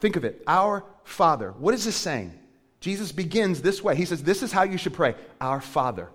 Think 0.00 0.16
of 0.16 0.24
it. 0.24 0.42
Our 0.46 0.84
Father. 1.04 1.52
What 1.52 1.74
is 1.74 1.84
this 1.84 1.96
saying? 1.96 2.38
Jesus 2.80 3.12
begins 3.12 3.62
this 3.62 3.82
way. 3.82 3.96
He 3.96 4.04
says, 4.04 4.22
This 4.22 4.42
is 4.42 4.52
how 4.52 4.62
you 4.64 4.78
should 4.78 4.94
pray 4.94 5.14
Our 5.40 5.60
Father. 5.60 6.08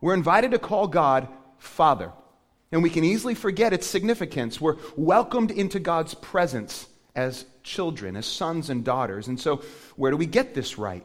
We're 0.00 0.14
invited 0.14 0.50
to 0.50 0.58
call 0.58 0.88
God 0.88 1.28
Father. 1.58 2.12
And 2.70 2.82
we 2.82 2.90
can 2.90 3.04
easily 3.04 3.34
forget 3.34 3.72
its 3.72 3.86
significance. 3.86 4.60
We're 4.60 4.78
welcomed 4.96 5.50
into 5.50 5.78
God's 5.78 6.14
presence 6.14 6.88
as 7.14 7.44
children, 7.62 8.16
as 8.16 8.26
sons 8.26 8.70
and 8.70 8.84
daughters. 8.84 9.28
And 9.28 9.38
so, 9.38 9.62
where 9.96 10.10
do 10.10 10.16
we 10.16 10.26
get 10.26 10.54
this 10.54 10.78
right? 10.78 11.04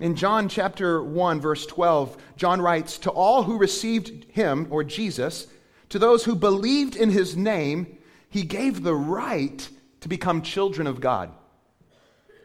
In 0.00 0.16
John 0.16 0.48
chapter 0.48 1.02
1, 1.02 1.40
verse 1.40 1.66
12, 1.66 2.16
John 2.36 2.60
writes, 2.60 2.98
To 2.98 3.10
all 3.10 3.44
who 3.44 3.58
received 3.58 4.24
him, 4.32 4.66
or 4.70 4.82
Jesus, 4.82 5.46
to 5.90 5.98
those 5.98 6.24
who 6.24 6.34
believed 6.34 6.96
in 6.96 7.10
his 7.10 7.36
name, 7.36 7.98
he 8.28 8.42
gave 8.42 8.82
the 8.82 8.94
right 8.94 9.68
to 10.04 10.08
become 10.10 10.42
children 10.42 10.86
of 10.86 11.00
God. 11.00 11.30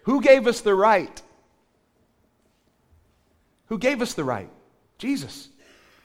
Who 0.03 0.21
gave 0.21 0.47
us 0.47 0.61
the 0.61 0.73
right? 0.73 1.21
Who 3.65 3.77
gave 3.77 4.01
us 4.01 4.13
the 4.13 4.23
right? 4.23 4.49
Jesus. 4.97 5.49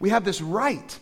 We 0.00 0.10
have 0.10 0.24
this 0.24 0.40
right. 0.40 0.98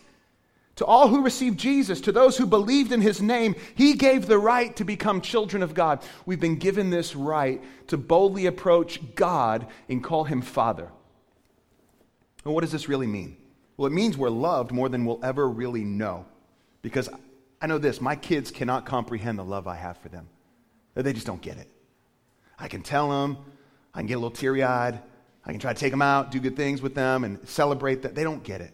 To 0.75 0.85
all 0.85 1.07
who 1.07 1.23
received 1.23 1.59
Jesus, 1.59 2.01
to 2.01 2.11
those 2.11 2.37
who 2.37 2.45
believed 2.45 2.91
in 2.91 3.01
his 3.01 3.19
name, 3.19 3.55
he 3.73 3.93
gave 3.93 4.27
the 4.27 4.37
right 4.37 4.75
to 4.75 4.83
become 4.83 5.21
children 5.21 5.63
of 5.63 5.73
God. 5.73 6.03
We've 6.27 6.39
been 6.39 6.57
given 6.57 6.91
this 6.91 7.15
right 7.15 7.59
to 7.87 7.97
boldly 7.97 8.45
approach 8.45 8.99
God 9.15 9.65
and 9.89 10.03
call 10.03 10.23
him 10.23 10.43
Father. 10.43 10.87
And 12.45 12.53
what 12.53 12.61
does 12.61 12.71
this 12.71 12.87
really 12.87 13.07
mean? 13.07 13.37
Well, 13.75 13.87
it 13.87 13.93
means 13.93 14.19
we're 14.19 14.29
loved 14.29 14.71
more 14.71 14.87
than 14.87 15.03
we'll 15.03 15.25
ever 15.25 15.49
really 15.49 15.83
know. 15.83 16.27
Because 16.83 17.09
I 17.59 17.65
know 17.65 17.79
this 17.79 17.99
my 17.99 18.15
kids 18.15 18.51
cannot 18.51 18.85
comprehend 18.85 19.39
the 19.39 19.43
love 19.43 19.65
I 19.65 19.77
have 19.77 19.97
for 19.97 20.09
them, 20.09 20.29
they 21.01 21.13
just 21.13 21.25
don't 21.25 21.41
get 21.41 21.57
it. 21.57 21.67
I 22.59 22.67
can 22.67 22.83
tell 22.83 23.09
them, 23.09 23.37
I 23.93 23.99
can 23.99 24.07
get 24.07 24.13
a 24.15 24.17
little 24.17 24.31
teary 24.31 24.63
eyed, 24.63 24.99
I 25.45 25.51
can 25.51 25.59
try 25.59 25.73
to 25.73 25.79
take 25.79 25.91
them 25.91 26.01
out, 26.01 26.31
do 26.31 26.39
good 26.39 26.55
things 26.55 26.81
with 26.81 26.95
them, 26.95 27.23
and 27.23 27.39
celebrate 27.47 28.03
that. 28.03 28.15
They 28.15 28.23
don't 28.23 28.43
get 28.43 28.61
it. 28.61 28.73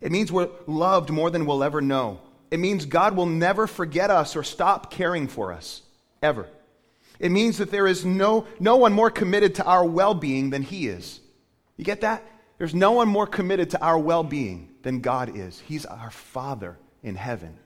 It 0.00 0.12
means 0.12 0.32
we're 0.32 0.48
loved 0.66 1.10
more 1.10 1.30
than 1.30 1.44
we'll 1.44 1.62
ever 1.62 1.80
know. 1.80 2.20
It 2.50 2.60
means 2.60 2.86
God 2.86 3.14
will 3.14 3.26
never 3.26 3.66
forget 3.66 4.10
us 4.10 4.36
or 4.36 4.42
stop 4.42 4.90
caring 4.90 5.28
for 5.28 5.52
us, 5.52 5.82
ever. 6.22 6.48
It 7.18 7.30
means 7.30 7.58
that 7.58 7.70
there 7.70 7.86
is 7.86 8.04
no, 8.04 8.46
no 8.60 8.76
one 8.76 8.92
more 8.92 9.10
committed 9.10 9.56
to 9.56 9.64
our 9.64 9.84
well 9.84 10.14
being 10.14 10.50
than 10.50 10.62
He 10.62 10.88
is. 10.88 11.20
You 11.76 11.84
get 11.84 12.00
that? 12.00 12.24
There's 12.58 12.74
no 12.74 12.92
one 12.92 13.08
more 13.08 13.26
committed 13.26 13.70
to 13.70 13.82
our 13.82 13.98
well 13.98 14.24
being 14.24 14.70
than 14.82 15.00
God 15.00 15.36
is. 15.36 15.60
He's 15.60 15.84
our 15.84 16.10
Father 16.10 16.78
in 17.02 17.14
heaven. 17.14 17.58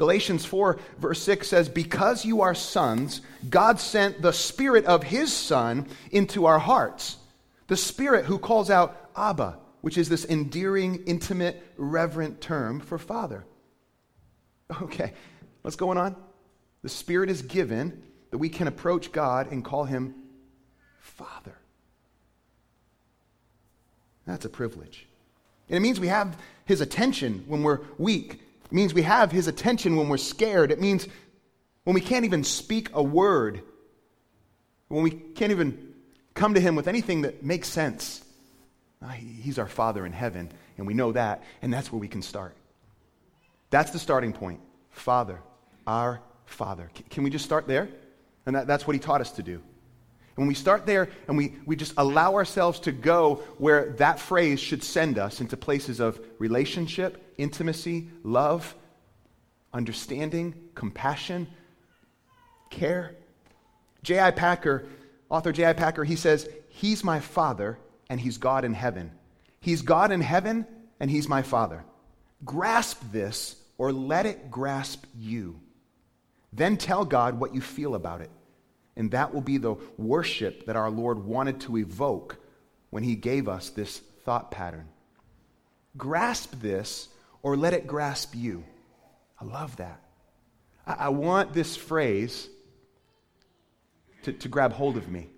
Galatians 0.00 0.46
4, 0.46 0.78
verse 0.98 1.22
6 1.24 1.46
says, 1.46 1.68
Because 1.68 2.24
you 2.24 2.40
are 2.40 2.54
sons, 2.54 3.20
God 3.50 3.78
sent 3.78 4.22
the 4.22 4.32
Spirit 4.32 4.86
of 4.86 5.02
His 5.02 5.30
Son 5.30 5.86
into 6.10 6.46
our 6.46 6.58
hearts. 6.58 7.18
The 7.66 7.76
Spirit 7.76 8.24
who 8.24 8.38
calls 8.38 8.70
out, 8.70 9.10
Abba, 9.14 9.58
which 9.82 9.98
is 9.98 10.08
this 10.08 10.24
endearing, 10.24 11.02
intimate, 11.04 11.62
reverent 11.76 12.40
term 12.40 12.80
for 12.80 12.96
father. 12.96 13.44
Okay, 14.80 15.12
what's 15.60 15.76
going 15.76 15.98
on? 15.98 16.16
The 16.82 16.88
Spirit 16.88 17.28
is 17.28 17.42
given 17.42 18.02
that 18.30 18.38
we 18.38 18.48
can 18.48 18.68
approach 18.68 19.12
God 19.12 19.52
and 19.52 19.62
call 19.62 19.84
Him 19.84 20.14
Father. 21.00 21.58
That's 24.26 24.46
a 24.46 24.48
privilege. 24.48 25.06
And 25.68 25.76
it 25.76 25.80
means 25.80 26.00
we 26.00 26.08
have 26.08 26.38
His 26.64 26.80
attention 26.80 27.44
when 27.46 27.62
we're 27.62 27.80
weak. 27.98 28.40
It 28.70 28.74
means 28.74 28.94
we 28.94 29.02
have 29.02 29.32
His 29.32 29.48
attention 29.48 29.96
when 29.96 30.08
we're 30.08 30.16
scared. 30.16 30.70
It 30.70 30.80
means 30.80 31.08
when 31.84 31.94
we 31.94 32.00
can't 32.00 32.24
even 32.24 32.44
speak 32.44 32.90
a 32.92 33.02
word, 33.02 33.62
when 34.88 35.02
we 35.02 35.10
can't 35.10 35.50
even 35.50 35.94
come 36.34 36.54
to 36.54 36.60
Him 36.60 36.76
with 36.76 36.88
anything 36.88 37.22
that 37.22 37.42
makes 37.42 37.68
sense. 37.68 38.24
Ah, 39.02 39.08
he's 39.08 39.58
our 39.58 39.66
Father 39.66 40.04
in 40.04 40.12
heaven, 40.12 40.50
and 40.76 40.86
we 40.86 40.94
know 40.94 41.12
that, 41.12 41.42
and 41.62 41.72
that's 41.72 41.90
where 41.90 41.98
we 41.98 42.08
can 42.08 42.22
start. 42.22 42.54
That's 43.70 43.92
the 43.92 43.98
starting 43.98 44.32
point. 44.32 44.60
Father, 44.90 45.40
our 45.86 46.20
Father. 46.44 46.90
Can 47.08 47.22
we 47.22 47.30
just 47.30 47.44
start 47.44 47.66
there? 47.66 47.88
And 48.46 48.56
that, 48.56 48.66
that's 48.66 48.86
what 48.86 48.94
he 48.94 49.00
taught 49.00 49.20
us 49.20 49.32
to 49.32 49.42
do. 49.42 49.54
And 49.54 50.36
when 50.36 50.48
we 50.48 50.54
start 50.54 50.86
there 50.86 51.08
and 51.28 51.36
we, 51.36 51.54
we 51.66 51.76
just 51.76 51.94
allow 51.96 52.34
ourselves 52.34 52.80
to 52.80 52.92
go 52.92 53.36
where 53.58 53.90
that 53.98 54.18
phrase 54.18 54.60
should 54.60 54.82
send 54.82 55.18
us 55.18 55.40
into 55.40 55.56
places 55.56 56.00
of 56.00 56.20
relationship, 56.38 57.29
intimacy, 57.40 58.08
love, 58.22 58.74
understanding, 59.72 60.54
compassion, 60.74 61.46
care. 62.70 63.16
J.I. 64.02 64.30
Packer, 64.32 64.86
author 65.28 65.52
J.I. 65.52 65.72
Packer, 65.72 66.04
he 66.04 66.16
says, 66.16 66.48
He's 66.68 67.04
my 67.04 67.20
Father 67.20 67.78
and 68.08 68.20
He's 68.20 68.38
God 68.38 68.64
in 68.64 68.74
heaven. 68.74 69.12
He's 69.60 69.82
God 69.82 70.10
in 70.10 70.20
heaven, 70.20 70.66
and 70.98 71.10
He's 71.10 71.28
my 71.28 71.42
Father. 71.42 71.84
Grasp 72.44 73.00
this, 73.12 73.56
or 73.78 73.92
let 73.92 74.26
it 74.26 74.50
grasp 74.50 75.04
you. 75.18 75.60
Then 76.52 76.76
tell 76.76 77.04
God 77.04 77.38
what 77.38 77.54
you 77.54 77.60
feel 77.60 77.94
about 77.94 78.20
it. 78.20 78.30
And 78.96 79.10
that 79.12 79.32
will 79.32 79.40
be 79.40 79.58
the 79.58 79.76
worship 79.96 80.66
that 80.66 80.76
our 80.76 80.90
Lord 80.90 81.24
wanted 81.24 81.60
to 81.62 81.78
evoke 81.78 82.38
when 82.90 83.02
He 83.02 83.14
gave 83.14 83.48
us 83.48 83.70
this 83.70 83.98
thought 84.24 84.50
pattern. 84.50 84.88
Grasp 85.96 86.54
this, 86.60 87.08
or 87.42 87.56
let 87.56 87.74
it 87.74 87.86
grasp 87.86 88.34
you. 88.34 88.64
I 89.40 89.44
love 89.44 89.76
that. 89.76 90.00
I, 90.86 90.92
I 90.92 91.08
want 91.08 91.52
this 91.52 91.76
phrase 91.76 92.48
to, 94.22 94.32
to 94.32 94.48
grab 94.48 94.72
hold 94.72 94.96
of 94.96 95.08
me. 95.08 95.28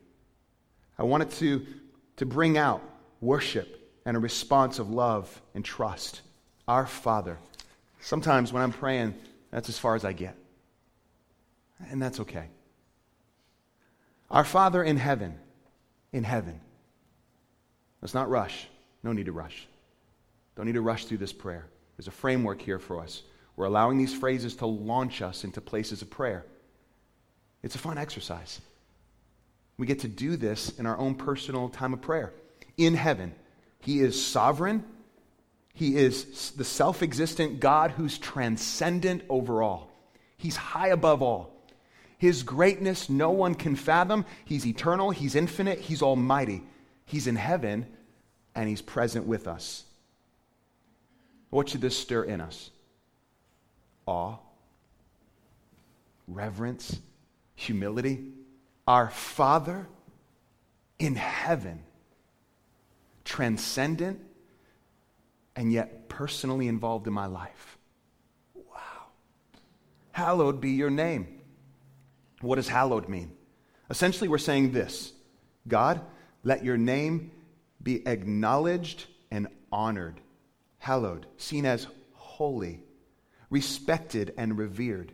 I 0.98 1.04
want 1.04 1.22
it 1.22 1.30
to 1.38 1.66
to 2.16 2.26
bring 2.26 2.58
out 2.58 2.82
worship 3.20 3.90
and 4.04 4.16
a 4.16 4.20
response 4.20 4.78
of 4.78 4.90
love 4.90 5.40
and 5.54 5.64
trust. 5.64 6.20
Our 6.68 6.86
Father. 6.86 7.38
Sometimes 8.00 8.52
when 8.52 8.62
I'm 8.62 8.72
praying, 8.72 9.14
that's 9.50 9.68
as 9.68 9.78
far 9.78 9.96
as 9.96 10.04
I 10.04 10.12
get. 10.12 10.36
And 11.90 12.00
that's 12.00 12.20
okay. 12.20 12.46
Our 14.30 14.44
Father 14.44 14.82
in 14.82 14.96
heaven, 14.96 15.38
in 16.12 16.24
heaven. 16.24 16.60
Let's 18.00 18.14
not 18.14 18.30
rush. 18.30 18.68
No 19.02 19.12
need 19.12 19.26
to 19.26 19.32
rush. 19.32 19.66
Don't 20.56 20.66
need 20.66 20.74
to 20.74 20.80
rush 20.80 21.06
through 21.06 21.18
this 21.18 21.32
prayer. 21.32 21.66
There's 22.02 22.08
a 22.08 22.18
framework 22.18 22.60
here 22.60 22.80
for 22.80 23.00
us. 23.00 23.22
We're 23.54 23.66
allowing 23.66 23.96
these 23.96 24.12
phrases 24.12 24.56
to 24.56 24.66
launch 24.66 25.22
us 25.22 25.44
into 25.44 25.60
places 25.60 26.02
of 26.02 26.10
prayer. 26.10 26.44
It's 27.62 27.76
a 27.76 27.78
fun 27.78 27.96
exercise. 27.96 28.60
We 29.78 29.86
get 29.86 30.00
to 30.00 30.08
do 30.08 30.34
this 30.34 30.76
in 30.80 30.86
our 30.86 30.98
own 30.98 31.14
personal 31.14 31.68
time 31.68 31.92
of 31.92 32.00
prayer. 32.00 32.32
In 32.76 32.94
heaven, 32.94 33.36
He 33.78 34.00
is 34.00 34.20
sovereign. 34.20 34.82
He 35.74 35.96
is 35.96 36.50
the 36.56 36.64
self 36.64 37.04
existent 37.04 37.60
God 37.60 37.92
who's 37.92 38.18
transcendent 38.18 39.22
over 39.28 39.62
all. 39.62 39.88
He's 40.36 40.56
high 40.56 40.88
above 40.88 41.22
all. 41.22 41.54
His 42.18 42.42
greatness 42.42 43.08
no 43.08 43.30
one 43.30 43.54
can 43.54 43.76
fathom. 43.76 44.26
He's 44.44 44.66
eternal, 44.66 45.12
He's 45.12 45.36
infinite, 45.36 45.78
He's 45.78 46.02
almighty. 46.02 46.64
He's 47.04 47.28
in 47.28 47.36
heaven, 47.36 47.86
and 48.56 48.68
He's 48.68 48.82
present 48.82 49.24
with 49.24 49.46
us. 49.46 49.84
What 51.52 51.68
should 51.68 51.82
this 51.82 51.96
stir 51.96 52.24
in 52.24 52.40
us? 52.40 52.70
Awe, 54.06 54.38
reverence, 56.26 56.98
humility 57.54 58.32
our 58.86 59.10
Father 59.10 59.86
in 60.98 61.14
heaven, 61.14 61.82
transcendent 63.24 64.20
and 65.54 65.72
yet 65.72 66.08
personally 66.08 66.68
involved 66.68 67.06
in 67.06 67.12
my 67.12 67.26
life. 67.26 67.78
Wow. 68.54 69.06
Hallowed 70.12 70.60
be 70.60 70.70
your 70.70 70.90
name. 70.90 71.40
What 72.40 72.56
does 72.56 72.68
hallowed 72.68 73.08
mean? 73.08 73.32
Essentially, 73.88 74.28
we're 74.28 74.38
saying 74.38 74.72
this 74.72 75.12
God, 75.68 76.00
let 76.42 76.64
your 76.64 76.76
name 76.76 77.30
be 77.82 78.06
acknowledged 78.06 79.06
and 79.30 79.48
honored, 79.70 80.20
hallowed, 80.82 81.26
seen 81.36 81.64
as 81.64 81.86
holy, 82.14 82.82
respected 83.50 84.34
and 84.36 84.58
revered. 84.58 85.12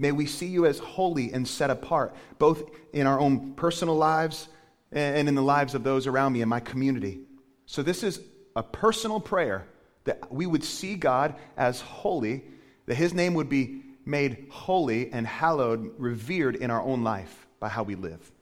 May 0.00 0.10
we 0.10 0.26
see 0.26 0.46
you 0.46 0.66
as 0.66 0.80
holy 0.80 1.32
and 1.32 1.46
set 1.46 1.70
apart, 1.70 2.16
both 2.40 2.64
in 2.92 3.06
our 3.06 3.20
own 3.20 3.54
personal 3.54 3.94
lives 3.94 4.48
and 4.90 5.28
in 5.28 5.36
the 5.36 5.42
lives 5.42 5.76
of 5.76 5.84
those 5.84 6.08
around 6.08 6.32
me 6.32 6.40
in 6.42 6.48
my 6.48 6.58
community. 6.58 7.20
So, 7.66 7.84
this 7.84 8.02
is 8.02 8.20
a 8.56 8.64
personal 8.64 9.20
prayer 9.20 9.68
that 10.06 10.32
we 10.32 10.44
would 10.44 10.64
see 10.64 10.96
God 10.96 11.36
as 11.56 11.80
holy, 11.80 12.42
that 12.86 12.96
His 12.96 13.14
name 13.14 13.34
would 13.34 13.48
be 13.48 13.84
made 14.04 14.48
holy 14.50 15.12
and 15.12 15.24
hallowed, 15.24 15.92
revered 15.98 16.56
in 16.56 16.72
our 16.72 16.82
own 16.82 17.04
life 17.04 17.46
by 17.60 17.68
how 17.68 17.84
we 17.84 17.94
live. 17.94 18.32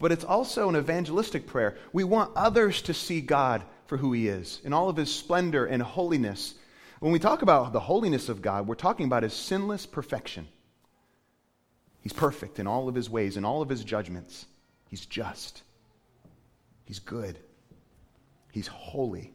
but 0.00 0.10
it's 0.10 0.24
also 0.24 0.68
an 0.68 0.74
evangelistic 0.74 1.46
prayer. 1.46 1.76
We 1.92 2.02
want 2.02 2.32
others 2.34 2.82
to 2.82 2.92
see 2.92 3.20
God 3.20 3.62
for 3.86 3.96
who 3.96 4.12
He 4.12 4.28
is 4.28 4.60
in 4.64 4.72
all 4.72 4.88
of 4.88 4.96
His 4.96 5.14
splendor 5.14 5.66
and 5.66 5.82
holiness. 5.82 6.54
When 7.00 7.12
we 7.12 7.18
talk 7.18 7.42
about 7.42 7.72
the 7.72 7.80
holiness 7.80 8.28
of 8.28 8.42
God, 8.42 8.66
we're 8.66 8.74
talking 8.74 9.06
about 9.06 9.22
His 9.22 9.34
sinless 9.34 9.86
perfection. 9.86 10.48
He's 12.00 12.12
perfect 12.12 12.58
in 12.58 12.66
all 12.66 12.88
of 12.88 12.94
His 12.94 13.10
ways, 13.10 13.36
in 13.36 13.44
all 13.44 13.62
of 13.62 13.68
His 13.68 13.84
judgments. 13.84 14.46
He's 14.88 15.06
just, 15.06 15.62
He's 16.84 16.98
good, 16.98 17.38
He's 18.52 18.66
holy. 18.66 19.32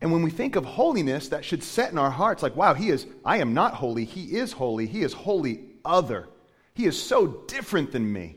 And 0.00 0.12
when 0.12 0.22
we 0.22 0.30
think 0.30 0.56
of 0.56 0.64
holiness, 0.64 1.28
that 1.30 1.44
should 1.44 1.62
set 1.62 1.90
in 1.90 1.98
our 1.98 2.10
hearts 2.10 2.42
like, 2.42 2.54
wow, 2.54 2.74
he 2.74 2.88
is, 2.88 3.06
I 3.24 3.38
am 3.38 3.54
not 3.54 3.74
holy. 3.74 4.04
He 4.04 4.36
is 4.36 4.52
holy. 4.52 4.86
He 4.86 5.02
is 5.02 5.12
wholly 5.12 5.64
other. 5.84 6.28
He 6.74 6.86
is 6.86 7.00
so 7.00 7.26
different 7.26 7.90
than 7.90 8.12
me. 8.12 8.36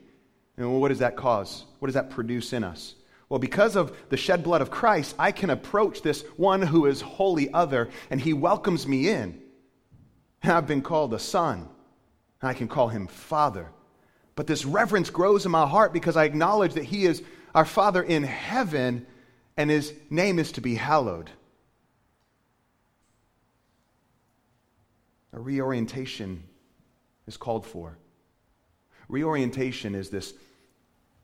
And 0.58 0.80
what 0.80 0.88
does 0.90 1.00
that 1.00 1.16
cause? 1.16 1.66
What 1.80 1.88
does 1.88 1.94
that 1.94 2.10
produce 2.10 2.54
in 2.54 2.64
us? 2.64 2.96
Well, 3.32 3.40
because 3.40 3.78
of 3.78 3.96
the 4.10 4.18
shed 4.18 4.44
blood 4.44 4.62
of 4.62 4.70
Christ, 4.70 5.16
I 5.18 5.32
can 5.32 5.52
approach 5.52 6.02
this 6.02 6.26
one 6.36 6.62
who 6.62 6.86
is 6.86 7.00
wholly 7.00 7.50
other, 7.54 7.88
and 8.10 8.20
he 8.20 8.34
welcomes 8.34 8.86
me 8.86 9.08
in. 9.08 9.42
And 10.44 10.52
I've 10.52 10.68
been 10.68 10.82
called 10.82 11.14
a 11.14 11.20
son, 11.20 11.60
and 12.42 12.50
I 12.50 12.54
can 12.54 12.68
call 12.68 12.90
him 12.90 13.08
father. 13.08 13.70
But 14.36 14.48
this 14.48 14.66
reverence 14.66 15.10
grows 15.10 15.46
in 15.46 15.52
my 15.52 15.66
heart 15.66 15.94
because 15.94 16.18
I 16.18 16.26
acknowledge 16.26 16.74
that 16.74 16.84
he 16.84 17.06
is 17.06 17.24
our 17.56 17.64
Father 17.64 18.04
in 18.04 18.24
heaven, 18.24 19.08
and 19.56 19.70
his 19.70 19.94
name 20.10 20.38
is 20.38 20.52
to 20.52 20.62
be 20.62 20.76
hallowed. 20.76 21.30
A 25.32 25.40
reorientation 25.40 26.44
is 27.28 27.38
called 27.38 27.66
for. 27.66 27.98
Reorientation 29.08 29.96
is 29.96 30.10
this 30.10 30.34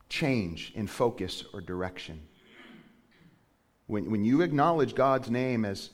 change 0.10 0.72
in 0.76 0.88
focus 0.88 1.44
or 1.54 1.62
direction. 1.62 2.22
When, 3.88 4.12
when 4.12 4.24
you 4.24 4.42
acknowledge 4.42 4.96
God's 4.96 5.30
name 5.30 5.66
as 5.66 5.90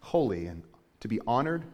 holy 0.00 0.46
and 0.46 0.62
to 1.00 1.08
be 1.08 1.20
honored, 1.26 1.64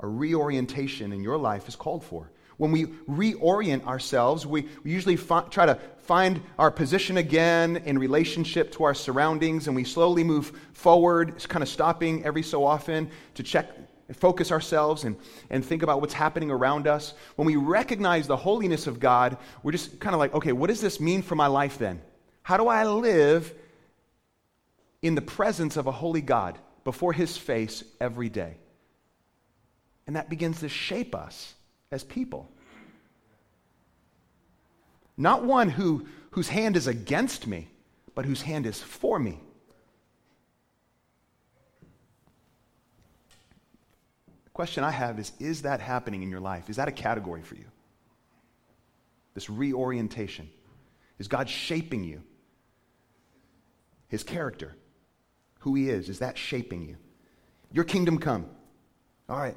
a 0.00 0.06
reorientation 0.06 1.12
in 1.12 1.22
your 1.22 1.38
life 1.38 1.68
is 1.68 1.76
called 1.76 2.04
for. 2.04 2.30
When 2.58 2.70
we 2.70 2.86
reorient 3.08 3.86
ourselves, 3.86 4.46
we, 4.46 4.68
we 4.84 4.90
usually 4.92 5.16
fi- 5.16 5.42
try 5.42 5.66
to 5.66 5.78
find 5.98 6.42
our 6.58 6.70
position 6.70 7.16
again 7.16 7.76
in 7.76 7.98
relationship 7.98 8.70
to 8.72 8.84
our 8.84 8.94
surroundings, 8.94 9.66
and 9.66 9.76
we 9.76 9.84
slowly 9.84 10.22
move 10.22 10.52
forward, 10.72 11.42
kind 11.48 11.62
of 11.62 11.68
stopping 11.68 12.24
every 12.24 12.42
so 12.42 12.64
often 12.64 13.10
to 13.34 13.42
check 13.42 13.68
focus 14.12 14.52
ourselves 14.52 15.04
and, 15.04 15.16
and 15.50 15.64
think 15.64 15.82
about 15.82 16.00
what's 16.00 16.14
happening 16.14 16.50
around 16.50 16.86
us, 16.86 17.14
when 17.36 17.46
we 17.46 17.56
recognize 17.56 18.26
the 18.26 18.36
holiness 18.36 18.86
of 18.86 19.00
God, 19.00 19.36
we're 19.62 19.72
just 19.72 20.00
kind 20.00 20.14
of 20.14 20.20
like, 20.20 20.34
okay, 20.34 20.52
what 20.52 20.68
does 20.68 20.80
this 20.80 21.00
mean 21.00 21.22
for 21.22 21.34
my 21.34 21.46
life 21.46 21.78
then? 21.78 22.00
How 22.42 22.56
do 22.56 22.68
I 22.68 22.84
live 22.84 23.54
in 25.00 25.14
the 25.14 25.22
presence 25.22 25.76
of 25.76 25.86
a 25.86 25.92
holy 25.92 26.20
God 26.20 26.58
before 26.84 27.12
his 27.12 27.36
face 27.36 27.84
every 28.00 28.28
day? 28.28 28.56
And 30.06 30.16
that 30.16 30.28
begins 30.28 30.60
to 30.60 30.68
shape 30.68 31.14
us 31.14 31.54
as 31.90 32.02
people. 32.04 32.50
Not 35.16 35.44
one 35.44 35.68
who, 35.68 36.06
whose 36.30 36.48
hand 36.48 36.76
is 36.76 36.86
against 36.86 37.46
me, 37.46 37.68
but 38.14 38.24
whose 38.24 38.42
hand 38.42 38.66
is 38.66 38.80
for 38.80 39.18
me. 39.18 39.40
Question 44.52 44.84
I 44.84 44.90
have 44.90 45.18
is 45.18 45.32
Is 45.38 45.62
that 45.62 45.80
happening 45.80 46.22
in 46.22 46.30
your 46.30 46.40
life? 46.40 46.68
Is 46.70 46.76
that 46.76 46.88
a 46.88 46.92
category 46.92 47.42
for 47.42 47.54
you? 47.54 47.66
This 49.34 49.48
reorientation. 49.48 50.48
Is 51.18 51.28
God 51.28 51.48
shaping 51.48 52.04
you? 52.04 52.22
His 54.08 54.24
character, 54.24 54.74
who 55.60 55.74
He 55.74 55.88
is, 55.88 56.08
is 56.08 56.18
that 56.18 56.36
shaping 56.36 56.82
you? 56.82 56.96
Your 57.70 57.84
kingdom 57.84 58.18
come. 58.18 58.46
All 59.28 59.38
right. 59.38 59.56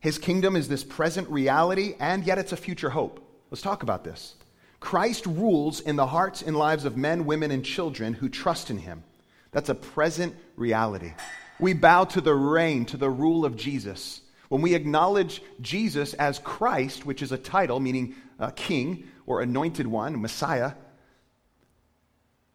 His 0.00 0.18
kingdom 0.18 0.56
is 0.56 0.68
this 0.68 0.84
present 0.84 1.28
reality, 1.28 1.94
and 1.98 2.24
yet 2.24 2.38
it's 2.38 2.52
a 2.52 2.56
future 2.56 2.90
hope. 2.90 3.20
Let's 3.50 3.62
talk 3.62 3.82
about 3.82 4.04
this. 4.04 4.34
Christ 4.80 5.26
rules 5.26 5.80
in 5.80 5.96
the 5.96 6.06
hearts 6.06 6.42
and 6.42 6.56
lives 6.56 6.84
of 6.84 6.96
men, 6.96 7.24
women, 7.24 7.50
and 7.50 7.64
children 7.64 8.12
who 8.12 8.28
trust 8.28 8.70
in 8.70 8.78
Him. 8.78 9.02
That's 9.50 9.68
a 9.68 9.74
present 9.74 10.34
reality. 10.56 11.12
We 11.58 11.72
bow 11.72 12.04
to 12.04 12.20
the 12.20 12.34
reign, 12.34 12.84
to 12.86 12.96
the 12.96 13.10
rule 13.10 13.44
of 13.44 13.56
Jesus. 13.56 14.20
When 14.48 14.62
we 14.62 14.74
acknowledge 14.74 15.42
Jesus 15.60 16.14
as 16.14 16.38
Christ, 16.38 17.06
which 17.06 17.22
is 17.22 17.32
a 17.32 17.38
title 17.38 17.80
meaning 17.80 18.14
a 18.38 18.52
king 18.52 19.08
or 19.26 19.40
anointed 19.40 19.86
one, 19.86 20.20
Messiah, 20.20 20.72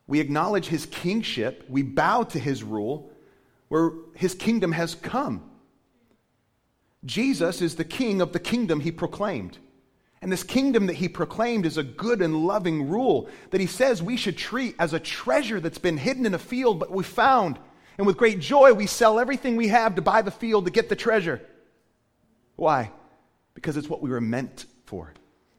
we 0.07 0.19
acknowledge 0.19 0.67
his 0.67 0.85
kingship, 0.85 1.65
we 1.69 1.83
bow 1.83 2.23
to 2.23 2.39
his 2.39 2.63
rule, 2.63 3.11
where 3.67 3.91
his 4.15 4.33
kingdom 4.33 4.71
has 4.71 4.95
come. 4.95 5.43
Jesus 7.05 7.61
is 7.61 7.75
the 7.75 7.85
king 7.85 8.21
of 8.21 8.33
the 8.33 8.39
kingdom 8.39 8.79
he 8.79 8.91
proclaimed. 8.91 9.57
And 10.21 10.31
this 10.31 10.43
kingdom 10.43 10.87
that 10.87 10.97
he 10.97 11.07
proclaimed 11.07 11.65
is 11.65 11.77
a 11.77 11.83
good 11.83 12.21
and 12.21 12.45
loving 12.45 12.89
rule 12.89 13.29
that 13.51 13.61
he 13.61 13.67
says 13.67 14.03
we 14.03 14.17
should 14.17 14.37
treat 14.37 14.75
as 14.77 14.93
a 14.93 14.99
treasure 14.99 15.59
that's 15.61 15.77
been 15.77 15.97
hidden 15.97 16.25
in 16.25 16.33
a 16.33 16.39
field, 16.39 16.79
but 16.79 16.91
we 16.91 17.03
found 17.03 17.57
and 17.99 18.07
with 18.07 18.15
great 18.15 18.39
joy, 18.39 18.71
we 18.71 18.87
sell 18.87 19.19
everything 19.19 19.57
we 19.57 19.67
have 19.67 19.95
to 19.95 20.01
buy 20.01 20.21
the 20.21 20.31
field 20.31 20.63
to 20.63 20.71
get 20.71 20.87
the 20.87 20.95
treasure. 20.95 21.41
Why? 22.55 22.91
Because 23.55 23.75
it's 23.75 23.89
what 23.89 24.01
we 24.01 24.09
were 24.09 24.21
meant 24.21 24.67
for 24.85 25.13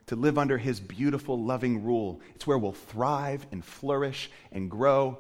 to 0.07 0.17
live 0.17 0.39
under 0.39 0.57
His 0.57 0.81
beautiful, 0.81 1.39
loving 1.39 1.85
rule. 1.85 2.23
It's 2.35 2.47
where 2.47 2.57
we'll 2.57 2.73
thrive 2.73 3.45
and 3.53 3.63
flourish 3.63 4.31
and 4.53 4.71
grow. 4.71 5.19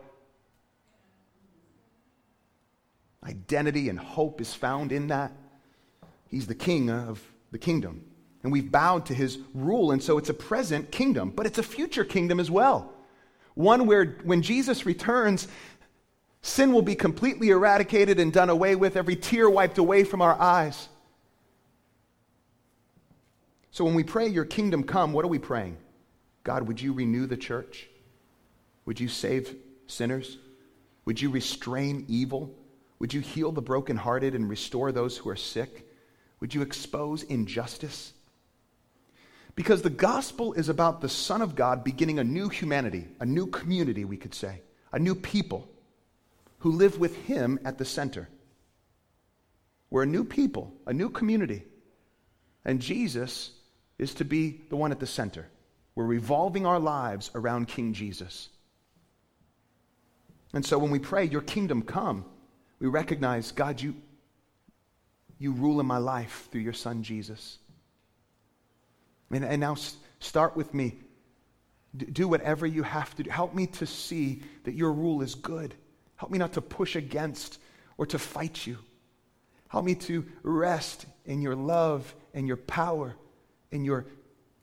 Identity 3.22 3.90
and 3.90 3.98
hope 3.98 4.40
is 4.40 4.54
found 4.54 4.90
in 4.90 5.08
that. 5.08 5.30
He's 6.26 6.46
the 6.46 6.54
king 6.54 6.88
of 6.88 7.22
the 7.50 7.58
kingdom. 7.58 8.02
And 8.42 8.50
we've 8.50 8.72
bowed 8.72 9.04
to 9.06 9.14
his 9.14 9.38
rule, 9.52 9.90
and 9.92 10.02
so 10.02 10.16
it's 10.16 10.30
a 10.30 10.34
present 10.34 10.90
kingdom, 10.90 11.34
but 11.36 11.44
it's 11.44 11.58
a 11.58 11.62
future 11.62 12.06
kingdom 12.06 12.40
as 12.40 12.50
well. 12.50 12.94
One 13.52 13.84
where 13.84 14.16
when 14.24 14.40
Jesus 14.40 14.86
returns, 14.86 15.48
Sin 16.42 16.72
will 16.72 16.82
be 16.82 16.94
completely 16.94 17.50
eradicated 17.50 18.18
and 18.18 18.32
done 18.32 18.48
away 18.48 18.74
with, 18.74 18.96
every 18.96 19.16
tear 19.16 19.48
wiped 19.48 19.78
away 19.78 20.04
from 20.04 20.22
our 20.22 20.40
eyes. 20.40 20.88
So 23.70 23.84
when 23.84 23.94
we 23.94 24.04
pray, 24.04 24.26
Your 24.28 24.44
kingdom 24.44 24.84
come, 24.84 25.12
what 25.12 25.24
are 25.24 25.28
we 25.28 25.38
praying? 25.38 25.76
God, 26.42 26.66
would 26.66 26.80
you 26.80 26.92
renew 26.92 27.26
the 27.26 27.36
church? 27.36 27.88
Would 28.86 28.98
you 28.98 29.08
save 29.08 29.54
sinners? 29.86 30.38
Would 31.04 31.20
you 31.20 31.30
restrain 31.30 32.06
evil? 32.08 32.54
Would 32.98 33.12
you 33.12 33.20
heal 33.20 33.52
the 33.52 33.62
brokenhearted 33.62 34.34
and 34.34 34.48
restore 34.48 34.92
those 34.92 35.16
who 35.16 35.28
are 35.28 35.36
sick? 35.36 35.86
Would 36.40 36.54
you 36.54 36.62
expose 36.62 37.22
injustice? 37.24 38.14
Because 39.54 39.82
the 39.82 39.90
gospel 39.90 40.54
is 40.54 40.68
about 40.68 41.00
the 41.00 41.08
Son 41.08 41.42
of 41.42 41.54
God 41.54 41.84
beginning 41.84 42.18
a 42.18 42.24
new 42.24 42.48
humanity, 42.48 43.08
a 43.20 43.26
new 43.26 43.46
community, 43.46 44.04
we 44.04 44.16
could 44.16 44.34
say, 44.34 44.62
a 44.92 44.98
new 44.98 45.14
people 45.14 45.68
who 46.60 46.72
live 46.72 46.98
with 46.98 47.16
Him 47.24 47.58
at 47.64 47.78
the 47.78 47.84
center. 47.84 48.28
We're 49.90 50.04
a 50.04 50.06
new 50.06 50.24
people, 50.24 50.72
a 50.86 50.92
new 50.92 51.10
community. 51.10 51.64
And 52.64 52.80
Jesus 52.80 53.50
is 53.98 54.14
to 54.14 54.24
be 54.24 54.60
the 54.68 54.76
one 54.76 54.92
at 54.92 55.00
the 55.00 55.06
center. 55.06 55.48
We're 55.94 56.04
revolving 56.04 56.66
our 56.66 56.78
lives 56.78 57.30
around 57.34 57.68
King 57.68 57.92
Jesus. 57.92 58.48
And 60.52 60.64
so 60.64 60.78
when 60.78 60.90
we 60.90 60.98
pray, 60.98 61.24
Your 61.24 61.40
kingdom 61.40 61.82
come, 61.82 62.24
we 62.78 62.88
recognize, 62.88 63.52
God, 63.52 63.80
you, 63.80 63.94
you 65.38 65.52
rule 65.52 65.80
in 65.80 65.86
my 65.86 65.98
life 65.98 66.48
through 66.52 66.62
your 66.62 66.72
Son, 66.72 67.02
Jesus. 67.02 67.58
And, 69.30 69.44
and 69.44 69.60
now 69.60 69.76
start 70.18 70.56
with 70.56 70.74
me. 70.74 70.98
Do 71.96 72.28
whatever 72.28 72.66
you 72.66 72.82
have 72.82 73.14
to 73.16 73.22
do. 73.22 73.30
Help 73.30 73.54
me 73.54 73.66
to 73.66 73.86
see 73.86 74.42
that 74.64 74.74
your 74.74 74.92
rule 74.92 75.22
is 75.22 75.34
good 75.34 75.74
Help 76.20 76.30
me 76.30 76.36
not 76.36 76.52
to 76.52 76.60
push 76.60 76.96
against 76.96 77.58
or 77.96 78.04
to 78.04 78.18
fight 78.18 78.66
you. 78.66 78.76
Help 79.68 79.86
me 79.86 79.94
to 79.94 80.26
rest 80.42 81.06
in 81.24 81.40
your 81.40 81.56
love 81.56 82.14
and 82.34 82.46
your 82.46 82.58
power 82.58 83.16
and 83.72 83.86
your, 83.86 84.04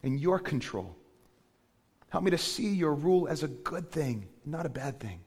in 0.04 0.20
your 0.20 0.38
control. 0.38 0.96
Help 2.10 2.24
me 2.24 2.30
to 2.30 2.38
see 2.38 2.70
your 2.70 2.94
rule 2.94 3.28
as 3.28 3.42
a 3.42 3.48
good 3.48 3.92
thing, 3.92 4.28
not 4.46 4.68
a 4.68 4.70
bad 4.70 5.00
thing. 5.00 5.20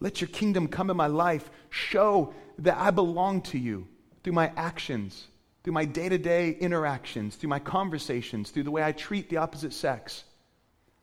Let 0.00 0.20
your 0.20 0.26
kingdom 0.26 0.66
come 0.66 0.90
in 0.90 0.96
my 0.96 1.06
life. 1.06 1.48
Show 1.70 2.34
that 2.58 2.76
I 2.76 2.90
belong 2.90 3.42
to 3.42 3.58
you 3.58 3.86
through 4.24 4.32
my 4.32 4.50
actions, 4.56 5.28
through 5.62 5.74
my 5.74 5.84
day 5.84 6.08
to 6.08 6.18
day 6.18 6.50
interactions, 6.58 7.36
through 7.36 7.50
my 7.50 7.60
conversations, 7.60 8.50
through 8.50 8.64
the 8.64 8.72
way 8.72 8.82
I 8.82 8.90
treat 8.90 9.30
the 9.30 9.36
opposite 9.36 9.74
sex. 9.74 10.24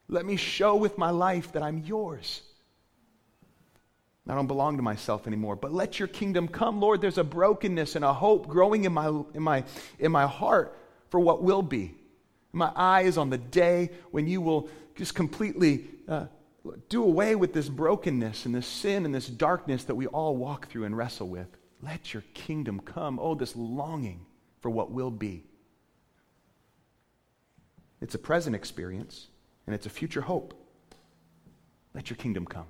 Let 0.09 0.25
me 0.25 0.35
show 0.35 0.75
with 0.75 0.97
my 0.97 1.11
life 1.11 1.53
that 1.53 1.63
I'm 1.63 1.77
yours. 1.77 2.41
I 4.27 4.35
don't 4.35 4.47
belong 4.47 4.77
to 4.77 4.83
myself 4.83 5.27
anymore. 5.27 5.55
But 5.55 5.73
let 5.73 5.99
your 5.99 6.07
kingdom 6.07 6.47
come, 6.47 6.79
Lord. 6.79 7.01
There's 7.01 7.17
a 7.17 7.23
brokenness 7.23 7.95
and 7.95 8.05
a 8.05 8.13
hope 8.13 8.47
growing 8.47 8.85
in 8.85 8.93
my, 8.93 9.07
in 9.33 9.41
my, 9.41 9.63
in 9.99 10.11
my 10.11 10.27
heart 10.27 10.77
for 11.09 11.19
what 11.19 11.41
will 11.41 11.63
be. 11.63 11.95
My 12.53 12.71
eye 12.75 13.01
is 13.01 13.17
on 13.17 13.29
the 13.29 13.37
day 13.37 13.89
when 14.11 14.27
you 14.27 14.41
will 14.41 14.69
just 14.95 15.15
completely 15.15 15.85
uh, 16.07 16.25
do 16.89 17.03
away 17.03 17.35
with 17.35 17.53
this 17.53 17.67
brokenness 17.69 18.45
and 18.45 18.53
this 18.53 18.67
sin 18.67 19.05
and 19.05 19.15
this 19.15 19.27
darkness 19.27 19.85
that 19.85 19.95
we 19.95 20.07
all 20.07 20.35
walk 20.35 20.67
through 20.67 20.83
and 20.83 20.95
wrestle 20.95 21.27
with. 21.27 21.47
Let 21.81 22.13
your 22.13 22.23
kingdom 22.33 22.79
come. 22.79 23.19
Oh, 23.19 23.33
this 23.33 23.55
longing 23.55 24.25
for 24.61 24.69
what 24.69 24.91
will 24.91 25.09
be. 25.09 25.43
It's 28.01 28.15
a 28.15 28.19
present 28.19 28.55
experience 28.55 29.27
and 29.65 29.73
it's 29.73 29.85
a 29.85 29.89
future 29.89 30.21
hope. 30.21 30.53
Let 31.93 32.09
your 32.09 32.17
kingdom 32.17 32.45
come. 32.45 32.67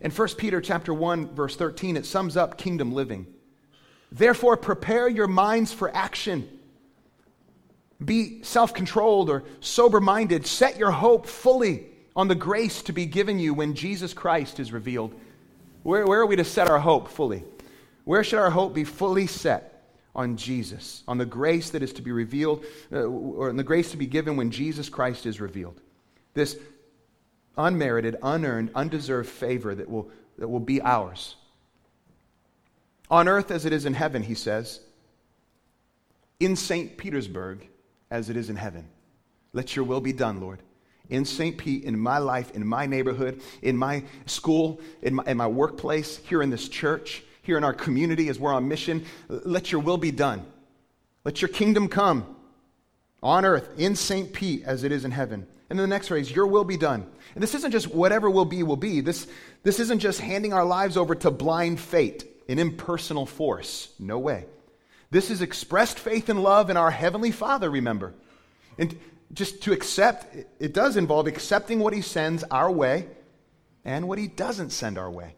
In 0.00 0.10
1 0.10 0.28
Peter 0.36 0.60
chapter 0.60 0.92
1 0.94 1.34
verse 1.34 1.56
13 1.56 1.96
it 1.96 2.06
sums 2.06 2.36
up 2.36 2.58
kingdom 2.58 2.92
living. 2.92 3.26
Therefore 4.10 4.56
prepare 4.56 5.08
your 5.08 5.26
minds 5.26 5.72
for 5.72 5.94
action. 5.94 6.48
Be 8.04 8.42
self-controlled 8.42 9.28
or 9.28 9.44
sober-minded. 9.60 10.46
Set 10.46 10.78
your 10.78 10.92
hope 10.92 11.26
fully 11.26 11.86
on 12.14 12.28
the 12.28 12.34
grace 12.34 12.82
to 12.82 12.92
be 12.92 13.06
given 13.06 13.38
you 13.38 13.54
when 13.54 13.74
Jesus 13.74 14.12
Christ 14.12 14.60
is 14.60 14.72
revealed. 14.72 15.14
Where, 15.82 16.06
where 16.06 16.20
are 16.20 16.26
we 16.26 16.36
to 16.36 16.44
set 16.44 16.68
our 16.68 16.78
hope 16.78 17.08
fully? 17.08 17.44
Where 18.04 18.24
should 18.24 18.38
our 18.38 18.50
hope 18.50 18.74
be 18.74 18.84
fully 18.84 19.26
set? 19.26 19.74
On 20.14 20.36
Jesus, 20.36 21.04
on 21.06 21.16
the 21.16 21.26
grace 21.26 21.70
that 21.70 21.82
is 21.82 21.92
to 21.92 22.02
be 22.02 22.10
revealed, 22.10 22.64
uh, 22.92 23.02
or 23.02 23.50
on 23.50 23.56
the 23.56 23.62
grace 23.62 23.92
to 23.92 23.96
be 23.96 24.06
given 24.06 24.36
when 24.36 24.50
Jesus 24.50 24.88
Christ 24.88 25.26
is 25.26 25.40
revealed. 25.40 25.80
This 26.34 26.56
unmerited, 27.58 28.16
unearned, 28.22 28.70
undeserved 28.74 29.28
favor 29.28 29.74
that 29.74 29.90
will, 29.90 30.08
that 30.38 30.48
will 30.48 30.60
be 30.60 30.80
ours. 30.80 31.36
On 33.10 33.28
earth 33.28 33.50
as 33.50 33.66
it 33.66 33.72
is 33.72 33.84
in 33.84 33.94
heaven, 33.94 34.22
he 34.22 34.34
says, 34.34 34.80
in 36.40 36.56
St. 36.56 36.96
Petersburg 36.96 37.68
as 38.10 38.30
it 38.30 38.36
is 38.36 38.48
in 38.48 38.56
heaven. 38.56 38.88
Let 39.52 39.74
your 39.74 39.84
will 39.84 40.00
be 40.00 40.12
done, 40.12 40.40
Lord. 40.40 40.62
In 41.10 41.24
St. 41.24 41.56
Pete, 41.56 41.84
in 41.84 41.98
my 41.98 42.18
life, 42.18 42.50
in 42.52 42.66
my 42.66 42.86
neighborhood, 42.86 43.40
in 43.62 43.76
my 43.76 44.04
school, 44.26 44.80
in 45.02 45.14
my, 45.14 45.24
in 45.26 45.36
my 45.36 45.46
workplace, 45.46 46.18
here 46.18 46.42
in 46.42 46.50
this 46.50 46.68
church, 46.68 47.24
here 47.42 47.56
in 47.56 47.64
our 47.64 47.72
community 47.72 48.28
as 48.28 48.38
we're 48.38 48.52
on 48.52 48.68
mission, 48.68 49.04
let 49.28 49.72
your 49.72 49.80
will 49.80 49.96
be 49.96 50.10
done. 50.10 50.44
Let 51.24 51.40
your 51.40 51.48
kingdom 51.48 51.88
come 51.88 52.36
on 53.22 53.44
earth, 53.44 53.68
in 53.78 53.96
St. 53.96 54.32
Pete, 54.32 54.62
as 54.64 54.84
it 54.84 54.92
is 54.92 55.04
in 55.04 55.10
heaven. 55.10 55.46
And 55.70 55.78
then 55.78 55.88
the 55.88 55.94
next 55.94 56.08
phrase, 56.08 56.30
your 56.30 56.46
will 56.46 56.64
be 56.64 56.76
done. 56.76 57.06
And 57.34 57.42
this 57.42 57.54
isn't 57.54 57.72
just 57.72 57.88
whatever 57.88 58.30
will 58.30 58.44
be, 58.44 58.62
will 58.62 58.76
be. 58.76 59.00
This, 59.00 59.26
this 59.62 59.80
isn't 59.80 59.98
just 59.98 60.20
handing 60.20 60.52
our 60.52 60.64
lives 60.64 60.96
over 60.96 61.14
to 61.16 61.30
blind 61.30 61.78
fate, 61.78 62.24
an 62.48 62.58
impersonal 62.58 63.26
force. 63.26 63.90
No 63.98 64.18
way. 64.18 64.46
This 65.10 65.30
is 65.30 65.42
expressed 65.42 65.98
faith 65.98 66.28
and 66.28 66.42
love 66.42 66.70
in 66.70 66.76
our 66.76 66.90
Heavenly 66.90 67.30
Father, 67.30 67.70
remember. 67.70 68.14
And 68.78 68.98
just 69.32 69.62
to 69.62 69.72
accept, 69.72 70.34
it 70.58 70.72
does 70.72 70.96
involve 70.96 71.26
accepting 71.26 71.80
what 71.80 71.92
He 71.92 72.02
sends 72.02 72.44
our 72.44 72.70
way 72.70 73.08
and 73.84 74.08
what 74.08 74.18
He 74.18 74.26
doesn't 74.26 74.70
send 74.70 74.96
our 74.96 75.10
way. 75.10 75.34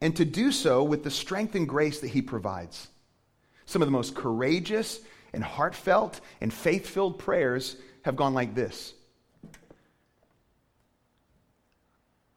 And 0.00 0.16
to 0.16 0.24
do 0.24 0.52
so 0.52 0.82
with 0.82 1.04
the 1.04 1.10
strength 1.10 1.54
and 1.54 1.68
grace 1.68 2.00
that 2.00 2.08
He 2.08 2.22
provides. 2.22 2.88
Some 3.66 3.82
of 3.82 3.88
the 3.88 3.92
most 3.92 4.14
courageous 4.14 5.00
and 5.32 5.42
heartfelt 5.42 6.20
and 6.40 6.52
faith 6.52 6.86
filled 6.86 7.18
prayers 7.18 7.76
have 8.02 8.16
gone 8.16 8.34
like 8.34 8.54
this 8.54 8.94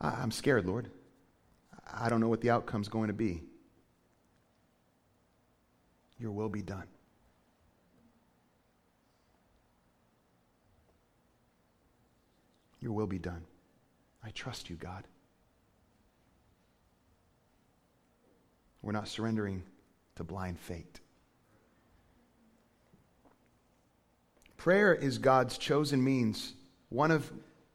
I'm 0.01 0.31
scared, 0.31 0.65
Lord. 0.65 0.89
I 1.91 2.09
don't 2.09 2.19
know 2.19 2.27
what 2.27 2.41
the 2.41 2.49
outcome's 2.49 2.89
going 2.89 3.07
to 3.07 3.13
be. 3.13 3.43
Your 6.19 6.31
will 6.31 6.49
be 6.49 6.61
done. 6.61 6.85
Your 12.81 12.91
will 12.91 13.07
be 13.07 13.19
done. 13.19 13.43
I 14.23 14.29
trust 14.29 14.69
you, 14.69 14.75
God. 14.75 15.07
We're 18.81 18.91
not 18.91 19.07
surrendering 19.07 19.63
to 20.15 20.23
blind 20.23 20.59
fate. 20.59 20.99
Prayer 24.65 24.95
is 24.95 25.19
God's 25.19 25.59
chosen 25.59 26.03
means, 26.03 26.53
one 26.89 27.11
of 27.11 27.31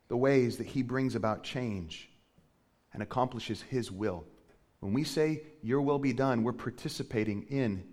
the 0.08 0.16
ways 0.16 0.56
that 0.56 0.66
He 0.66 0.82
brings 0.82 1.14
about 1.14 1.44
change 1.44 2.10
and 2.92 3.00
accomplishes 3.00 3.62
His 3.62 3.92
will. 3.92 4.24
When 4.80 4.92
we 4.92 5.04
say, 5.04 5.42
Your 5.62 5.82
will 5.82 6.00
be 6.00 6.12
done, 6.12 6.42
we're 6.42 6.52
participating 6.52 7.44
in 7.44 7.84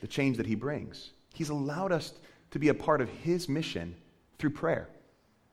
the 0.00 0.06
change 0.06 0.38
that 0.38 0.46
He 0.46 0.54
brings. 0.54 1.10
He's 1.34 1.50
allowed 1.50 1.92
us 1.92 2.14
to 2.52 2.58
be 2.58 2.70
a 2.70 2.74
part 2.74 3.02
of 3.02 3.10
His 3.10 3.50
mission 3.50 3.94
through 4.38 4.52
prayer. 4.52 4.88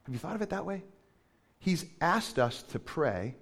Have 0.06 0.16
you 0.16 0.20
thought 0.20 0.36
of 0.36 0.42
it 0.42 0.52
that 0.52 0.66
way? 0.66 0.86
He's 1.60 1.84
asked 2.00 2.40
us 2.40 2.64
to 2.64 2.80
pray, 2.80 3.36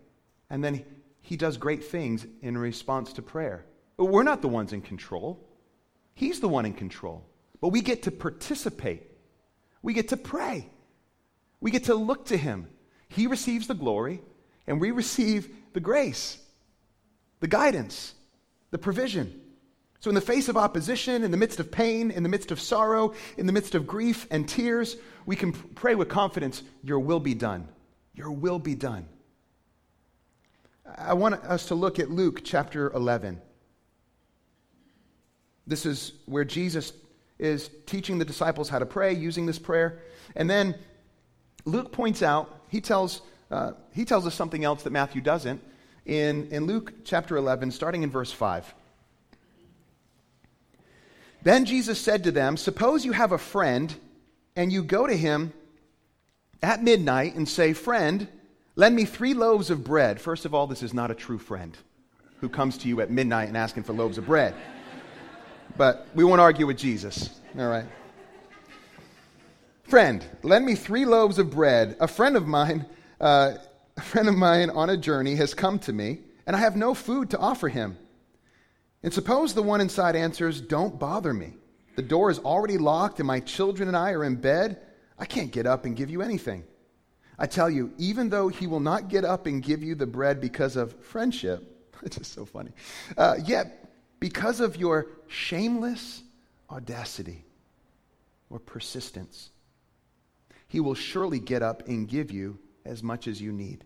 and 0.49 0.63
then 0.63 0.83
He 1.21 1.37
does 1.37 1.57
great 1.57 1.83
things 1.83 2.25
in 2.41 2.57
response 2.57 3.13
to 3.13 3.21
prayer. 3.21 3.67
But 3.97 4.05
we're 4.05 4.23
not 4.23 4.41
the 4.41 4.47
ones 4.47 4.73
in 4.73 4.81
control, 4.81 5.47
He's 6.15 6.39
the 6.39 6.49
one 6.49 6.65
in 6.65 6.73
control. 6.73 7.23
But 7.63 7.69
we 7.69 7.79
get 7.79 8.03
to 8.03 8.11
participate, 8.11 9.03
we 9.81 9.93
get 9.93 10.09
to 10.09 10.17
pray, 10.17 10.67
we 11.61 11.71
get 11.71 11.85
to 11.85 11.95
look 11.95 12.25
to 12.25 12.35
Him. 12.35 12.67
He 13.07 13.25
receives 13.25 13.67
the 13.67 13.73
glory, 13.73 14.21
and 14.67 14.81
we 14.81 14.91
receive 14.91 15.47
the 15.71 15.79
grace, 15.79 16.39
the 17.39 17.47
guidance, 17.47 18.15
the 18.71 18.77
provision. 18.77 19.39
So, 20.01 20.09
in 20.09 20.15
the 20.15 20.19
face 20.19 20.49
of 20.49 20.57
opposition, 20.57 21.23
in 21.23 21.31
the 21.31 21.37
midst 21.37 21.61
of 21.61 21.71
pain, 21.71 22.11
in 22.11 22.21
the 22.21 22.27
midst 22.27 22.51
of 22.51 22.59
sorrow, 22.59 23.13
in 23.37 23.45
the 23.45 23.53
midst 23.53 23.75
of 23.75 23.87
grief 23.87 24.27
and 24.29 24.45
tears, 24.45 24.97
we 25.25 25.37
can 25.37 25.53
pray 25.53 25.95
with 25.95 26.09
confidence, 26.09 26.63
Your 26.83 26.99
will 26.99 27.21
be 27.21 27.33
done. 27.33 27.69
Your 28.13 28.33
will 28.33 28.59
be 28.59 28.75
done. 28.75 29.07
I 30.97 31.13
want 31.13 31.35
us 31.35 31.67
to 31.67 31.75
look 31.75 31.97
at 31.97 32.11
Luke 32.11 32.41
chapter 32.43 32.91
11. 32.91 33.41
This 35.65 35.85
is 35.85 36.11
where 36.25 36.43
Jesus 36.43 36.91
is 37.43 37.69
teaching 37.85 38.17
the 38.17 38.25
disciples 38.25 38.69
how 38.69 38.79
to 38.79 38.85
pray 38.85 39.13
using 39.13 39.45
this 39.45 39.59
prayer. 39.59 39.99
And 40.35 40.49
then 40.49 40.75
Luke 41.65 41.91
points 41.91 42.23
out, 42.23 42.61
he 42.69 42.81
tells 42.81 43.21
uh, 43.51 43.73
he 43.93 44.03
tells 44.03 44.25
us 44.25 44.33
something 44.33 44.63
else 44.63 44.81
that 44.81 44.89
Matthew 44.89 45.21
doesn't 45.21 45.61
in, 46.07 46.47
in 46.47 46.65
Luke 46.65 46.93
chapter 47.05 47.37
11, 47.37 47.69
starting 47.69 48.01
in 48.01 48.09
verse 48.09 48.31
5. 48.31 48.73
Then 51.43 51.65
Jesus 51.65 51.99
said 51.99 52.23
to 52.23 52.31
them, 52.31 52.57
Suppose 52.57 53.05
you 53.05 53.11
have 53.11 53.31
a 53.31 53.37
friend, 53.37 53.93
and 54.55 54.71
you 54.71 54.83
go 54.83 55.05
to 55.05 55.15
him 55.15 55.53
at 56.63 56.81
midnight 56.81 57.35
and 57.35 57.47
say, 57.47 57.73
Friend, 57.73 58.27
lend 58.75 58.95
me 58.95 59.05
three 59.05 59.35
loaves 59.35 59.69
of 59.69 59.83
bread. 59.83 60.19
First 60.19 60.45
of 60.45 60.55
all, 60.55 60.65
this 60.65 60.81
is 60.81 60.93
not 60.93 61.11
a 61.11 61.15
true 61.15 61.37
friend 61.37 61.77
who 62.39 62.49
comes 62.49 62.79
to 62.79 62.87
you 62.87 63.01
at 63.01 63.11
midnight 63.11 63.49
and 63.49 63.57
asking 63.57 63.83
for 63.83 63.93
loaves 63.93 64.17
of 64.17 64.25
bread. 64.25 64.55
But 65.77 66.07
we 66.13 66.23
won't 66.23 66.41
argue 66.41 66.67
with 66.67 66.77
Jesus. 66.77 67.29
All 67.57 67.67
right. 67.67 67.85
Friend, 69.83 70.25
lend 70.43 70.65
me 70.65 70.75
three 70.75 71.05
loaves 71.05 71.39
of 71.39 71.51
bread. 71.51 71.97
A 71.99 72.07
friend 72.07 72.35
of 72.35 72.47
mine 72.47 72.85
uh, 73.19 73.57
a 73.95 74.01
friend 74.01 74.27
of 74.27 74.35
mine 74.35 74.69
on 74.69 74.89
a 74.89 74.97
journey 74.97 75.35
has 75.35 75.53
come 75.53 75.79
to 75.79 75.93
me, 75.93 76.19
and 76.45 76.55
I 76.55 76.59
have 76.59 76.75
no 76.75 76.93
food 76.93 77.29
to 77.31 77.37
offer 77.37 77.69
him. 77.69 77.97
And 79.03 79.13
suppose 79.13 79.53
the 79.53 79.61
one 79.61 79.81
inside 79.81 80.15
answers, 80.15 80.61
Don't 80.61 80.99
bother 80.99 81.33
me. 81.33 81.53
The 81.95 82.01
door 82.01 82.31
is 82.31 82.39
already 82.39 82.77
locked, 82.77 83.19
and 83.19 83.27
my 83.27 83.39
children 83.39 83.87
and 83.87 83.95
I 83.95 84.11
are 84.11 84.23
in 84.23 84.35
bed. 84.35 84.81
I 85.19 85.25
can't 85.25 85.51
get 85.51 85.67
up 85.67 85.85
and 85.85 85.95
give 85.95 86.09
you 86.09 86.21
anything. 86.21 86.63
I 87.37 87.45
tell 87.45 87.69
you, 87.69 87.93
even 87.97 88.29
though 88.29 88.47
he 88.47 88.67
will 88.67 88.79
not 88.79 89.09
get 89.09 89.25
up 89.25 89.45
and 89.45 89.61
give 89.61 89.83
you 89.83 89.95
the 89.95 90.07
bread 90.07 90.41
because 90.41 90.75
of 90.75 90.93
friendship, 91.03 91.63
it's 92.03 92.17
just 92.17 92.33
so 92.33 92.45
funny, 92.45 92.71
uh, 93.17 93.35
yet 93.45 93.82
because 94.23 94.61
of 94.61 94.77
your 94.77 95.07
shameless 95.27 96.23
audacity 96.69 97.43
or 98.49 98.57
persistence, 98.57 99.49
he 100.69 100.79
will 100.79 100.95
surely 100.95 101.39
get 101.39 101.61
up 101.61 101.89
and 101.89 102.07
give 102.07 102.31
you 102.31 102.57
as 102.85 103.03
much 103.03 103.27
as 103.27 103.41
you 103.41 103.51
need. 103.51 103.83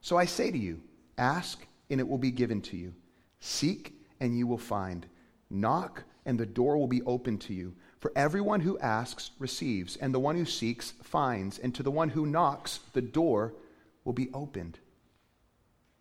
So 0.00 0.16
I 0.16 0.26
say 0.26 0.52
to 0.52 0.56
you 0.56 0.80
ask, 1.18 1.66
and 1.90 1.98
it 1.98 2.06
will 2.06 2.18
be 2.18 2.30
given 2.30 2.62
to 2.62 2.76
you. 2.76 2.94
Seek, 3.40 4.00
and 4.20 4.38
you 4.38 4.46
will 4.46 4.58
find. 4.58 5.06
Knock, 5.50 6.04
and 6.24 6.38
the 6.38 6.46
door 6.46 6.78
will 6.78 6.86
be 6.86 7.02
opened 7.02 7.40
to 7.40 7.52
you. 7.52 7.74
For 7.98 8.12
everyone 8.14 8.60
who 8.60 8.78
asks 8.78 9.32
receives, 9.40 9.96
and 9.96 10.14
the 10.14 10.20
one 10.20 10.36
who 10.36 10.44
seeks 10.44 10.92
finds, 11.02 11.58
and 11.58 11.74
to 11.74 11.82
the 11.82 11.90
one 11.90 12.10
who 12.10 12.26
knocks, 12.26 12.78
the 12.92 13.02
door 13.02 13.54
will 14.04 14.12
be 14.12 14.30
opened. 14.32 14.78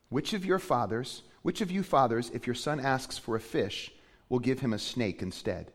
Which 0.09 0.33
of 0.33 0.45
your 0.45 0.59
fathers, 0.59 1.23
which 1.43 1.61
of 1.61 1.69
you 1.69 1.83
fathers, 1.83 2.31
if 2.33 2.47
your 2.47 2.55
son 2.55 2.79
asks 2.79 3.17
for 3.17 3.35
a 3.35 3.39
fish, 3.39 3.91
will 4.29 4.39
give 4.39 4.61
him 4.61 4.73
a 4.73 4.79
snake 4.79 5.21
instead? 5.21 5.71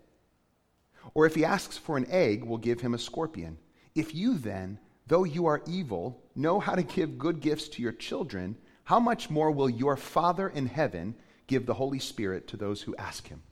Or 1.15 1.27
if 1.27 1.35
he 1.35 1.45
asks 1.45 1.79
for 1.79 1.97
an 1.97 2.07
egg, 2.11 2.43
will 2.43 2.59
give 2.59 2.81
him 2.81 2.95
a 2.95 2.99
scorpion? 2.99 3.59
If 3.95 4.15
you 4.15 4.39
then, 4.39 4.79
though 5.07 5.25
you 5.25 5.47
are 5.47 5.63
evil, 5.67 6.21
know 6.35 6.59
how 6.59 6.75
to 6.75 6.83
give 6.83 7.19
good 7.19 7.41
gifts 7.41 7.69
to 7.69 7.83
your 7.83 7.93
children, 7.93 8.57
how 8.85 8.99
much 8.99 9.31
more 9.31 9.51
will 9.51 9.69
your 9.69 9.97
Father 9.97 10.49
in 10.49 10.67
heaven 10.67 11.15
give 11.47 11.67
the 11.67 11.75
Holy 11.75 11.99
Spirit 11.99 12.49
to 12.49 12.57
those 12.57 12.83
who 12.83 12.97
ask 12.97 13.29
him? 13.29 13.43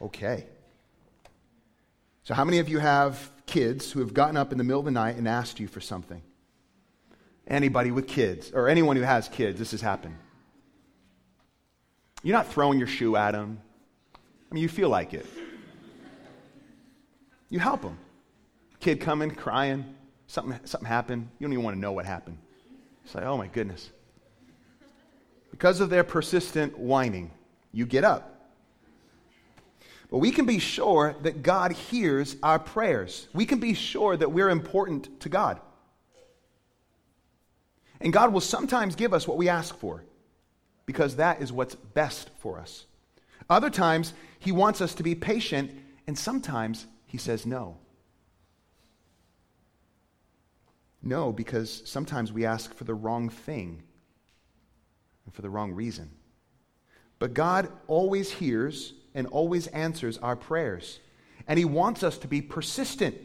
Okay. 0.00 0.46
So, 2.22 2.32
how 2.32 2.44
many 2.44 2.58
of 2.58 2.70
you 2.70 2.78
have 2.78 3.30
kids 3.46 3.92
who 3.92 4.00
have 4.00 4.14
gotten 4.14 4.38
up 4.38 4.52
in 4.52 4.58
the 4.58 4.64
middle 4.64 4.80
of 4.80 4.86
the 4.86 4.90
night 4.90 5.16
and 5.16 5.28
asked 5.28 5.60
you 5.60 5.68
for 5.68 5.80
something? 5.80 6.22
Anybody 7.46 7.90
with 7.90 8.08
kids, 8.08 8.50
or 8.54 8.68
anyone 8.68 8.96
who 8.96 9.02
has 9.02 9.28
kids, 9.28 9.58
this 9.58 9.72
has 9.72 9.82
happened. 9.82 10.16
You're 12.24 12.36
not 12.36 12.50
throwing 12.50 12.78
your 12.78 12.88
shoe 12.88 13.16
at 13.16 13.32
them. 13.32 13.60
I 14.50 14.54
mean, 14.54 14.62
you 14.62 14.68
feel 14.68 14.88
like 14.88 15.12
it. 15.12 15.26
You 17.50 17.60
help 17.60 17.82
them. 17.82 17.98
Kid 18.80 18.98
coming, 19.00 19.30
crying, 19.30 19.94
something, 20.26 20.58
something 20.64 20.88
happened. 20.88 21.28
You 21.38 21.46
don't 21.46 21.52
even 21.52 21.64
want 21.64 21.76
to 21.76 21.80
know 21.80 21.92
what 21.92 22.06
happened. 22.06 22.38
It's 23.04 23.14
like, 23.14 23.24
oh 23.24 23.36
my 23.36 23.46
goodness. 23.46 23.90
Because 25.50 25.80
of 25.80 25.90
their 25.90 26.02
persistent 26.02 26.78
whining, 26.78 27.30
you 27.72 27.84
get 27.84 28.04
up. 28.04 28.50
But 30.10 30.18
we 30.18 30.30
can 30.30 30.46
be 30.46 30.58
sure 30.58 31.14
that 31.22 31.42
God 31.42 31.72
hears 31.72 32.36
our 32.42 32.58
prayers. 32.58 33.28
We 33.34 33.44
can 33.44 33.60
be 33.60 33.74
sure 33.74 34.16
that 34.16 34.32
we're 34.32 34.48
important 34.48 35.20
to 35.20 35.28
God. 35.28 35.60
And 38.00 38.14
God 38.14 38.32
will 38.32 38.40
sometimes 38.40 38.96
give 38.96 39.12
us 39.12 39.28
what 39.28 39.36
we 39.36 39.50
ask 39.50 39.76
for 39.78 40.04
because 40.86 41.16
that 41.16 41.40
is 41.40 41.52
what's 41.52 41.74
best 41.74 42.30
for 42.38 42.58
us. 42.58 42.86
Other 43.48 43.70
times, 43.70 44.12
He 44.38 44.52
wants 44.52 44.80
us 44.80 44.94
to 44.94 45.02
be 45.02 45.14
patient, 45.14 45.70
and 46.06 46.18
sometimes 46.18 46.86
He 47.06 47.18
says 47.18 47.46
no. 47.46 47.78
No, 51.02 51.32
because 51.32 51.82
sometimes 51.84 52.32
we 52.32 52.46
ask 52.46 52.74
for 52.74 52.84
the 52.84 52.94
wrong 52.94 53.28
thing 53.28 53.82
and 55.26 55.34
for 55.34 55.42
the 55.42 55.50
wrong 55.50 55.72
reason. 55.72 56.10
But 57.18 57.34
God 57.34 57.70
always 57.86 58.30
hears 58.30 58.94
and 59.14 59.26
always 59.26 59.66
answers 59.68 60.18
our 60.18 60.36
prayers. 60.36 61.00
And 61.46 61.58
He 61.58 61.64
wants 61.64 62.02
us 62.02 62.16
to 62.18 62.28
be 62.28 62.40
persistent. 62.40 63.16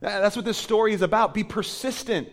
That's 0.00 0.36
what 0.36 0.44
this 0.44 0.58
story 0.58 0.94
is 0.94 1.02
about. 1.02 1.34
Be 1.34 1.42
persistent. 1.42 2.28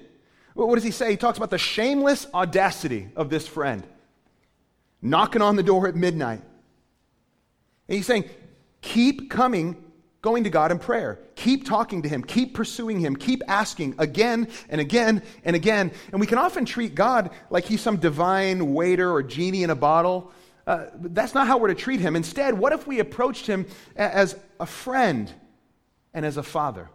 What 0.54 0.76
does 0.76 0.84
He 0.84 0.92
say? 0.92 1.12
He 1.12 1.18
talks 1.18 1.38
about 1.38 1.50
the 1.50 1.58
shameless 1.58 2.28
audacity 2.34 3.10
of 3.16 3.30
this 3.32 3.48
friend 3.48 3.84
knocking 5.06 5.42
on 5.42 5.56
the 5.56 5.64
door 5.64 5.88
at 5.88 5.96
midnight. 5.96 6.42
And 7.88 7.96
He's 7.96 8.06
saying, 8.06 8.26
keep 8.82 9.30
coming 9.30 9.82
going 10.22 10.44
to 10.44 10.50
God 10.50 10.72
in 10.72 10.80
prayer. 10.80 11.20
Keep 11.36 11.68
talking 11.68 12.02
to 12.02 12.10
Him. 12.10 12.24
Keep 12.24 12.56
pursuing 12.56 13.00
Him. 13.00 13.16
Keep 13.16 13.44
asking 13.48 13.94
again 14.00 14.48
and 14.70 14.82
again 14.82 15.22
and 15.44 15.56
again. 15.56 15.92
And 16.12 16.20
we 16.20 16.26
can 16.26 16.40
often 16.40 16.66
treat 16.66 16.96
God 16.96 17.30
like 17.52 17.66
He's 17.66 17.82
some 17.82 17.98
divine 17.98 18.74
waiter 18.74 19.12
or 19.12 19.22
genie 19.22 19.62
in 19.62 19.70
a 19.70 19.76
bottle. 19.76 20.32
Uh, 20.66 20.88
that's 20.96 21.36
not 21.36 21.46
how 21.46 21.60
we're 21.60 21.68
to 21.68 21.76
treat 21.76 22.00
Him. 22.00 22.16
Instead, 22.16 22.58
what 22.58 22.74
if 22.74 22.88
we 22.88 23.00
approached 23.00 23.46
Him 23.46 23.68
as 23.96 24.36
a 24.60 24.66
friend 24.66 25.32
and 26.16 26.26
as 26.26 26.38
a 26.38 26.44
father? 26.44 26.90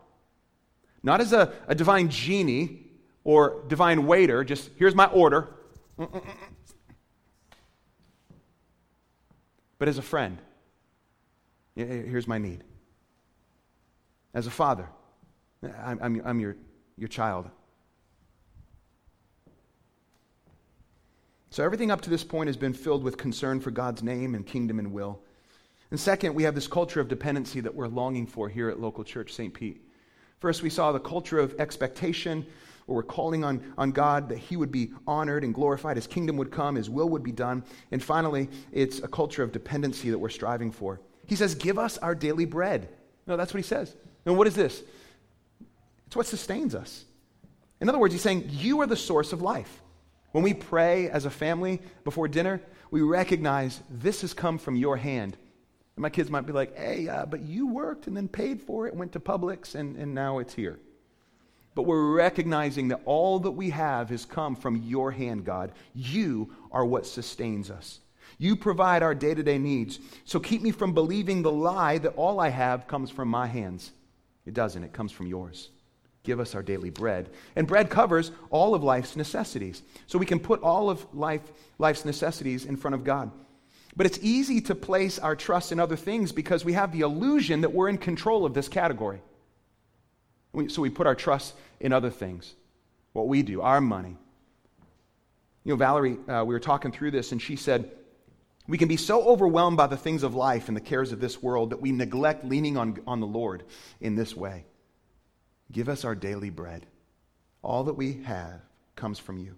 Not 1.05 1.21
as 1.21 1.33
a, 1.33 1.53
a 1.69 1.77
divine 1.77 2.09
genie 2.09 2.89
or 3.23 3.63
divine 3.69 4.09
waiter, 4.09 4.43
just 4.43 4.71
here's 4.77 4.97
my 4.97 5.07
order. 5.07 5.55
But 9.81 9.89
as 9.89 9.97
a 9.97 10.03
friend, 10.03 10.39
here's 11.75 12.29
my 12.29 12.37
need 12.37 12.63
as 14.35 14.47
a 14.47 14.51
father. 14.51 14.87
I'm, 15.83 15.99
I'm, 16.03 16.23
I'm 16.25 16.39
your, 16.39 16.57
your 16.99 17.09
child. 17.09 17.51
So 21.49 21.65
everything 21.65 21.91
up 21.91 22.03
to 22.03 22.11
this 22.11 22.23
point 22.23 22.49
has 22.49 22.59
been 22.59 22.75
filled 22.75 23.03
with 23.03 23.17
concern 23.17 23.59
for 23.59 23.71
God's 23.71 24.03
name 24.03 24.35
and 24.35 24.47
kingdom 24.47 24.79
and 24.79 24.93
will. 24.93 25.19
And 25.91 25.99
second, 25.99 26.35
we 26.35 26.43
have 26.43 26.55
this 26.55 26.69
culture 26.69 27.01
of 27.01 27.09
dependency 27.09 27.61
that 27.61 27.75
we're 27.75 27.89
longing 27.89 28.27
for 28.27 28.51
here 28.51 28.69
at 28.69 28.79
local 28.79 29.03
church 29.03 29.33
St. 29.33 29.53
Pete. 29.53 29.83
First, 30.41 30.63
we 30.63 30.69
saw 30.69 30.93
the 30.93 31.01
culture 31.01 31.39
of 31.39 31.59
expectation, 31.59 32.47
where 32.91 32.97
we're 32.97 33.03
calling 33.05 33.45
on, 33.45 33.73
on 33.79 33.93
God 33.93 34.29
that 34.29 34.39
He 34.39 34.57
would 34.57 34.73
be 34.73 34.91
honored 35.07 35.45
and 35.45 35.55
glorified, 35.55 35.97
His 35.97 36.07
kingdom 36.07 36.37
would 36.37 36.51
come, 36.51 36.75
His 36.75 36.91
will 36.91 37.09
would 37.09 37.23
be 37.23 37.33
done. 37.33 37.65
And 37.93 38.03
finally, 38.03 38.49
it's 38.73 38.99
a 38.99 39.09
culture 39.09 39.43
of 39.43 39.53
dependency 39.53 40.11
that 40.11 40.19
we're 40.19 40.29
striving 40.29 40.73
for. 40.73 41.01
He 41.27 41.37
says, 41.37 41.55
Give 41.55 41.79
us 41.79 41.97
our 41.99 42.15
daily 42.15 42.45
bread. 42.45 42.89
No, 43.27 43.37
that's 43.37 43.55
what 43.55 43.59
He 43.59 43.69
says. 43.69 43.95
And 44.27 44.37
what 44.37 44.49
is 44.49 44.57
this? 44.57 44.83
It's 46.09 46.17
what 46.17 46.27
sustains 46.27 46.75
us. 46.75 47.05
In 47.81 47.89
other 47.89 47.99
words, 47.99 48.13
he's 48.13 48.23
saying, 48.23 48.47
You 48.49 48.81
are 48.81 48.87
the 48.87 48.97
source 48.97 49.33
of 49.33 49.41
life. 49.41 49.81
When 50.33 50.43
we 50.43 50.53
pray 50.53 51.09
as 51.09 51.25
a 51.25 51.31
family 51.31 51.81
before 52.05 52.27
dinner, 52.27 52.61
we 52.91 53.03
recognize 53.03 53.81
this 53.89 54.23
has 54.23 54.35
come 54.35 54.59
from 54.59 54.75
your 54.75 54.97
hand. 54.97 55.37
And 55.97 56.03
my 56.03 56.11
kids 56.11 56.29
might 56.29 56.47
be 56.47 56.53
like, 56.53 56.77
Hey, 56.77 57.09
uh, 57.09 57.27
but 57.27 57.43
you 57.43 57.69
worked 57.69 58.09
and 58.09 58.17
then 58.17 58.27
paid 58.27 58.61
for 58.61 58.89
it, 58.89 58.95
went 58.95 59.13
to 59.13 59.21
Publix, 59.21 59.77
and, 59.77 59.97
and 59.97 60.15
now 60.15 60.41
it's 60.41 60.55
here. 60.55 60.81
But 61.81 61.87
we're 61.87 62.13
recognizing 62.13 62.89
that 62.89 63.01
all 63.07 63.39
that 63.39 63.53
we 63.53 63.71
have 63.71 64.11
has 64.11 64.27
come 64.27 64.55
from 64.55 64.77
your 64.83 65.11
hand, 65.11 65.47
God. 65.47 65.73
You 65.95 66.55
are 66.71 66.85
what 66.85 67.07
sustains 67.07 67.71
us. 67.71 68.01
You 68.37 68.55
provide 68.55 69.03
our 69.03 69.15
day 69.15 69.33
to 69.33 69.43
day 69.43 69.57
needs. 69.57 69.99
So 70.27 70.39
keep 70.39 70.61
me 70.61 70.73
from 70.73 70.93
believing 70.93 71.41
the 71.41 71.51
lie 71.51 71.97
that 71.97 72.17
all 72.17 72.39
I 72.39 72.51
have 72.51 72.87
comes 72.87 73.11
from 73.11 73.29
my 73.29 73.47
hands. 73.47 73.93
It 74.45 74.53
doesn't, 74.53 74.85
it 74.85 74.93
comes 74.93 75.11
from 75.11 75.27
yours. 75.27 75.71
Give 76.23 76.39
us 76.39 76.55
our 76.55 76.63
daily 76.63 76.91
bread. 76.91 77.31
And 77.57 77.67
bread 77.67 77.89
covers 77.89 78.31
all 78.51 78.75
of 78.75 78.85
life's 78.85 79.17
necessities. 79.17 79.81
So 80.07 80.19
we 80.19 80.27
can 80.27 80.39
put 80.39 80.61
all 80.61 80.91
of 80.91 81.07
life, 81.15 81.51
life's 81.79 82.05
necessities 82.05 82.67
in 82.67 82.77
front 82.77 82.95
of 82.95 83.05
God. 83.05 83.31
But 83.97 84.05
it's 84.05 84.19
easy 84.21 84.61
to 84.61 84.75
place 84.75 85.19
our 85.19 85.35
trust 85.35 85.73
in 85.73 85.81
other 85.81 85.97
things 85.97 86.31
because 86.31 86.63
we 86.63 86.75
have 86.75 86.93
the 86.93 87.01
illusion 87.01 87.63
that 87.63 87.73
we're 87.73 87.89
in 87.89 87.97
control 87.97 88.45
of 88.45 88.53
this 88.53 88.69
category. 88.69 89.23
So 90.69 90.83
we 90.83 90.91
put 90.91 91.07
our 91.07 91.15
trust 91.15 91.55
in 91.79 91.93
other 91.93 92.11
things, 92.11 92.55
what 93.13 93.29
we 93.29 93.43
do, 93.43 93.61
our 93.63 93.81
money. 93.81 94.17
You 95.65 95.73
know, 95.73 95.77
Valerie, 95.77 96.17
uh, 96.29 96.45
we 96.45 96.55
were 96.55 96.61
talking 96.61 96.91
through 96.91 97.13
this, 97.13 97.33
and 97.33 97.41
she 97.41 97.57
said, 97.57 97.91
we 98.67 98.79
can 98.79 98.89
be 98.89 98.97
so 98.97 99.23
overwhelmed 99.25 99.77
by 99.77 99.89
the 99.89 99.97
things 99.97 100.23
of 100.23 100.35
life 100.35 100.69
and 100.69 100.77
the 100.77 100.81
cares 100.81 101.13
of 101.13 101.21
this 101.21 101.43
world 101.43 101.71
that 101.71 101.81
we 101.81 101.93
neglect 101.93 102.45
leaning 102.45 102.77
on, 102.77 102.99
on 103.07 103.21
the 103.21 103.27
Lord 103.27 103.65
in 104.01 104.15
this 104.15 104.37
way. 104.37 104.65
Give 105.73 105.89
us 105.89 106.05
our 106.05 106.15
daily 106.15 106.51
bread. 106.51 106.87
All 107.63 107.85
that 107.85 107.95
we 107.95 108.23
have 108.23 108.61
comes 108.97 109.19
from 109.19 109.39
you. 109.39 109.57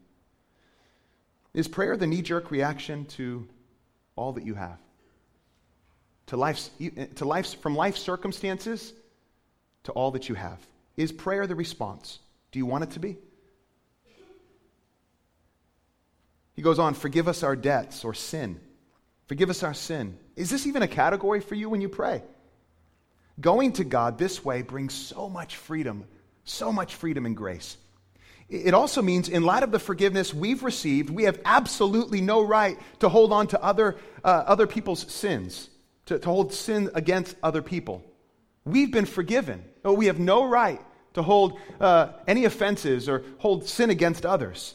Is 1.55 1.69
prayer 1.69 1.97
the 1.97 2.07
knee 2.07 2.23
jerk 2.23 2.51
reaction 2.51 3.05
to 3.07 3.47
all 4.17 4.33
that 4.33 4.45
you 4.45 4.55
have? 4.55 4.79
To 6.29 6.37
life's, 6.37 6.71
to 7.17 7.25
life's, 7.25 7.53
from 7.53 7.77
life's 7.77 8.01
circumstances 8.01 8.95
to 9.85 9.93
all 9.93 10.13
that 10.13 10.29
you 10.29 10.35
have? 10.35 10.59
Is 10.97 11.13
prayer 11.13 11.47
the 11.47 11.55
response? 11.55 12.19
Do 12.51 12.59
you 12.59 12.67
want 12.67 12.85
it 12.85 12.91
to 12.93 13.01
be? 13.01 13.17
He 16.55 16.63
goes 16.63 16.79
on, 16.79 16.95
forgive 16.95 17.29
us 17.29 17.43
our 17.43 17.57
debts 17.57 18.05
or 18.05 18.13
sin 18.15 18.61
Forgive 19.33 19.49
us 19.49 19.63
our 19.63 19.73
sin. 19.73 20.19
Is 20.37 20.51
this 20.51 20.67
even 20.67 20.83
a 20.83 20.87
category 20.87 21.41
for 21.41 21.55
you 21.55 21.71
when 21.71 21.81
you 21.81 21.89
pray? 21.89 22.23
Going 23.41 23.73
to 23.73 23.85
God 23.85 24.19
this 24.19 24.45
way 24.45 24.61
brings 24.61 24.93
so 24.93 25.29
much 25.29 25.57
freedom, 25.57 26.05
so 26.45 26.71
much 26.71 26.95
freedom 26.97 27.25
and 27.25 27.35
grace. 27.35 27.79
It 28.51 28.75
also 28.75 29.01
means, 29.01 29.31
in 29.31 29.45
light 29.45 29.63
of 29.63 29.71
the 29.71 29.79
forgiveness 29.79 30.35
we've 30.35 30.63
received, 30.63 31.09
we 31.09 31.25
have 31.25 31.41
absolutely 31.47 32.21
no 32.21 32.43
right 32.43 32.79
to 32.99 33.09
hold 33.09 33.33
on 33.33 33.47
to 33.47 33.63
other, 33.63 33.97
uh, 34.23 34.45
other 34.47 34.67
people's 34.67 35.11
sins, 35.11 35.71
to, 36.07 36.19
to 36.19 36.29
hold 36.29 36.53
sin 36.53 36.91
against 36.95 37.35
other 37.43 37.63
people. 37.63 38.05
We've 38.65 38.91
been 38.91 39.07
forgiven. 39.07 39.65
but 39.83 39.95
we 39.95 40.07
have 40.07 40.19
no 40.19 40.45
right 40.45 40.81
to 41.15 41.23
hold 41.23 41.59
uh, 41.81 42.13
any 42.27 42.45
offenses 42.45 43.09
or 43.09 43.25
hold 43.39 43.69
sin 43.69 43.91
against 43.91 44.25
others. 44.25 44.75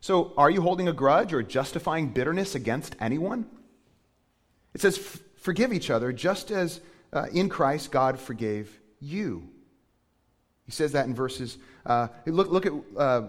So, 0.00 0.32
are 0.36 0.50
you 0.50 0.60
holding 0.60 0.88
a 0.88 0.92
grudge 0.92 1.32
or 1.32 1.42
justifying 1.42 2.08
bitterness 2.08 2.54
against 2.54 2.94
anyone? 3.00 3.46
It 4.74 4.80
says, 4.80 4.98
Forgive 5.36 5.72
each 5.72 5.90
other 5.90 6.12
just 6.12 6.50
as 6.50 6.80
uh, 7.12 7.26
in 7.32 7.48
Christ 7.48 7.90
God 7.90 8.18
forgave 8.18 8.78
you. 9.00 9.48
He 10.64 10.72
says 10.72 10.92
that 10.92 11.06
in 11.06 11.14
verses. 11.14 11.56
Uh, 11.84 12.08
look, 12.26 12.50
look 12.50 12.66
at 12.66 12.72
uh, 12.96 13.28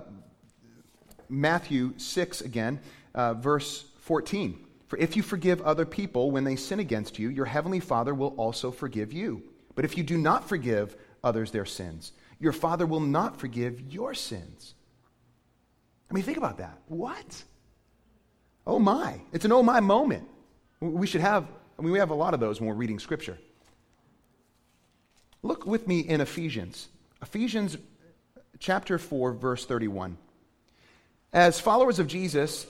Matthew 1.29 1.93
6 1.97 2.41
again, 2.41 2.79
uh, 3.13 3.35
verse 3.35 3.85
14. 3.99 4.65
For 4.87 4.97
if 4.97 5.15
you 5.15 5.21
forgive 5.21 5.61
other 5.61 5.85
people 5.85 6.31
when 6.31 6.43
they 6.43 6.55
sin 6.55 6.79
against 6.79 7.19
you, 7.19 7.29
your 7.29 7.45
heavenly 7.45 7.79
Father 7.79 8.15
will 8.15 8.33
also 8.37 8.71
forgive 8.71 9.13
you. 9.13 9.43
But 9.77 9.85
if 9.85 9.95
you 9.95 10.03
do 10.03 10.17
not 10.17 10.49
forgive 10.49 10.95
others 11.23 11.51
their 11.51 11.63
sins, 11.63 12.11
your 12.39 12.51
Father 12.51 12.87
will 12.87 12.99
not 12.99 13.39
forgive 13.39 13.79
your 13.79 14.15
sins. 14.15 14.73
I 16.09 16.15
mean, 16.15 16.23
think 16.23 16.39
about 16.39 16.57
that. 16.57 16.79
What? 16.87 17.43
Oh 18.65 18.79
my. 18.79 19.21
It's 19.33 19.45
an 19.45 19.51
oh 19.51 19.61
my 19.61 19.79
moment. 19.79 20.27
We 20.79 21.05
should 21.05 21.21
have, 21.21 21.45
I 21.77 21.83
mean, 21.83 21.91
we 21.91 21.99
have 21.99 22.09
a 22.09 22.15
lot 22.15 22.33
of 22.33 22.39
those 22.39 22.59
when 22.59 22.67
we're 22.67 22.73
reading 22.73 22.97
Scripture. 22.97 23.37
Look 25.43 25.67
with 25.67 25.87
me 25.87 25.99
in 25.99 26.21
Ephesians. 26.21 26.87
Ephesians 27.21 27.77
chapter 28.57 28.97
4, 28.97 29.33
verse 29.33 29.63
31. 29.67 30.17
As 31.31 31.59
followers 31.59 31.99
of 31.99 32.07
Jesus, 32.07 32.65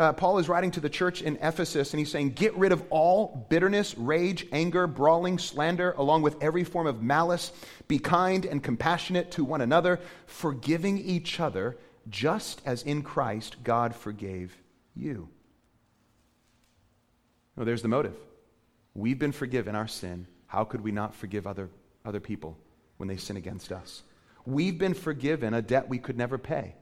uh, 0.00 0.14
Paul 0.14 0.38
is 0.38 0.48
writing 0.48 0.70
to 0.70 0.80
the 0.80 0.88
church 0.88 1.20
in 1.20 1.36
Ephesus, 1.42 1.92
and 1.92 1.98
he's 1.98 2.10
saying, 2.10 2.30
Get 2.30 2.56
rid 2.56 2.72
of 2.72 2.82
all 2.88 3.46
bitterness, 3.50 3.98
rage, 3.98 4.46
anger, 4.50 4.86
brawling, 4.86 5.38
slander, 5.38 5.92
along 5.92 6.22
with 6.22 6.42
every 6.42 6.64
form 6.64 6.86
of 6.86 7.02
malice. 7.02 7.52
Be 7.86 7.98
kind 7.98 8.46
and 8.46 8.62
compassionate 8.62 9.30
to 9.32 9.44
one 9.44 9.60
another, 9.60 10.00
forgiving 10.24 10.96
each 10.96 11.38
other, 11.38 11.76
just 12.08 12.62
as 12.64 12.82
in 12.82 13.02
Christ 13.02 13.62
God 13.62 13.94
forgave 13.94 14.56
you. 14.96 15.28
Well, 17.54 17.66
there's 17.66 17.82
the 17.82 17.88
motive. 17.88 18.16
We've 18.94 19.18
been 19.18 19.32
forgiven 19.32 19.76
our 19.76 19.88
sin. 19.88 20.26
How 20.46 20.64
could 20.64 20.80
we 20.80 20.92
not 20.92 21.14
forgive 21.14 21.46
other, 21.46 21.68
other 22.06 22.20
people 22.20 22.56
when 22.96 23.06
they 23.06 23.18
sin 23.18 23.36
against 23.36 23.70
us? 23.70 24.02
We've 24.46 24.78
been 24.78 24.94
forgiven 24.94 25.52
a 25.52 25.60
debt 25.60 25.90
we 25.90 25.98
could 25.98 26.16
never 26.16 26.38
pay. 26.38 26.74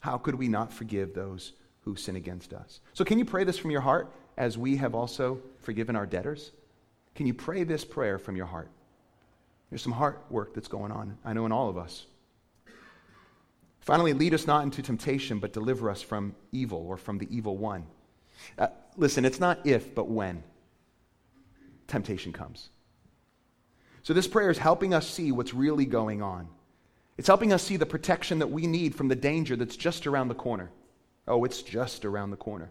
How 0.00 0.18
could 0.18 0.34
we 0.34 0.48
not 0.48 0.72
forgive 0.72 1.14
those 1.14 1.52
who 1.84 1.96
sin 1.96 2.16
against 2.16 2.52
us? 2.52 2.80
So, 2.92 3.04
can 3.04 3.18
you 3.18 3.24
pray 3.24 3.44
this 3.44 3.58
from 3.58 3.70
your 3.70 3.80
heart 3.80 4.10
as 4.36 4.58
we 4.58 4.76
have 4.76 4.94
also 4.94 5.40
forgiven 5.60 5.96
our 5.96 6.06
debtors? 6.06 6.52
Can 7.14 7.26
you 7.26 7.34
pray 7.34 7.64
this 7.64 7.84
prayer 7.84 8.18
from 8.18 8.36
your 8.36 8.46
heart? 8.46 8.68
There's 9.70 9.82
some 9.82 9.92
heart 9.92 10.24
work 10.30 10.54
that's 10.54 10.68
going 10.68 10.92
on, 10.92 11.18
I 11.24 11.32
know, 11.32 11.46
in 11.46 11.52
all 11.52 11.68
of 11.68 11.78
us. 11.78 12.06
Finally, 13.80 14.14
lead 14.14 14.32
us 14.32 14.46
not 14.46 14.64
into 14.64 14.82
temptation, 14.82 15.38
but 15.38 15.52
deliver 15.52 15.90
us 15.90 16.00
from 16.00 16.34
evil 16.52 16.86
or 16.86 16.96
from 16.96 17.18
the 17.18 17.28
evil 17.30 17.56
one. 17.56 17.86
Uh, 18.58 18.68
listen, 18.96 19.24
it's 19.24 19.40
not 19.40 19.66
if, 19.66 19.94
but 19.94 20.08
when 20.08 20.42
temptation 21.86 22.32
comes. 22.32 22.70
So, 24.02 24.14
this 24.14 24.26
prayer 24.26 24.50
is 24.50 24.58
helping 24.58 24.94
us 24.94 25.08
see 25.08 25.32
what's 25.32 25.54
really 25.54 25.86
going 25.86 26.22
on. 26.22 26.48
It's 27.16 27.28
helping 27.28 27.52
us 27.52 27.62
see 27.62 27.76
the 27.76 27.86
protection 27.86 28.40
that 28.40 28.50
we 28.50 28.66
need 28.66 28.94
from 28.94 29.08
the 29.08 29.14
danger 29.14 29.54
that's 29.54 29.76
just 29.76 30.06
around 30.06 30.28
the 30.28 30.34
corner. 30.34 30.70
Oh, 31.26 31.44
it's 31.44 31.62
just 31.62 32.04
around 32.04 32.30
the 32.30 32.36
corner. 32.36 32.70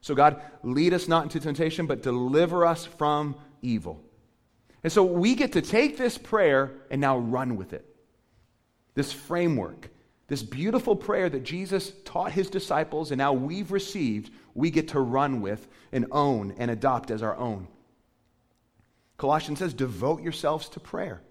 So, 0.00 0.14
God, 0.14 0.42
lead 0.62 0.94
us 0.94 1.06
not 1.06 1.24
into 1.24 1.38
temptation, 1.38 1.86
but 1.86 2.02
deliver 2.02 2.66
us 2.66 2.84
from 2.84 3.36
evil. 3.62 4.02
And 4.82 4.92
so 4.92 5.04
we 5.04 5.34
get 5.34 5.52
to 5.52 5.62
take 5.62 5.96
this 5.96 6.18
prayer 6.18 6.72
and 6.90 7.00
now 7.00 7.18
run 7.18 7.56
with 7.56 7.72
it. 7.72 7.86
This 8.94 9.12
framework, 9.12 9.88
this 10.26 10.42
beautiful 10.42 10.96
prayer 10.96 11.30
that 11.30 11.44
Jesus 11.44 11.92
taught 12.04 12.32
his 12.32 12.50
disciples 12.50 13.10
and 13.10 13.18
now 13.18 13.32
we've 13.32 13.70
received, 13.70 14.32
we 14.54 14.70
get 14.70 14.88
to 14.88 15.00
run 15.00 15.40
with 15.40 15.68
and 15.92 16.06
own 16.10 16.54
and 16.58 16.70
adopt 16.70 17.10
as 17.10 17.22
our 17.22 17.36
own. 17.36 17.68
Colossians 19.16 19.60
says, 19.60 19.72
devote 19.72 20.20
yourselves 20.20 20.68
to 20.70 20.80
prayer. 20.80 21.22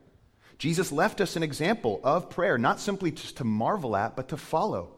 Jesus 0.58 0.92
left 0.92 1.20
us 1.20 1.36
an 1.36 1.44
example 1.44 2.00
of 2.04 2.30
prayer, 2.30 2.58
not 2.58 2.80
simply 2.80 3.12
just 3.12 3.38
to 3.38 3.44
marvel 3.44 3.96
at, 3.96 4.16
but 4.16 4.30
to 4.30 4.38
follow. 4.38 4.94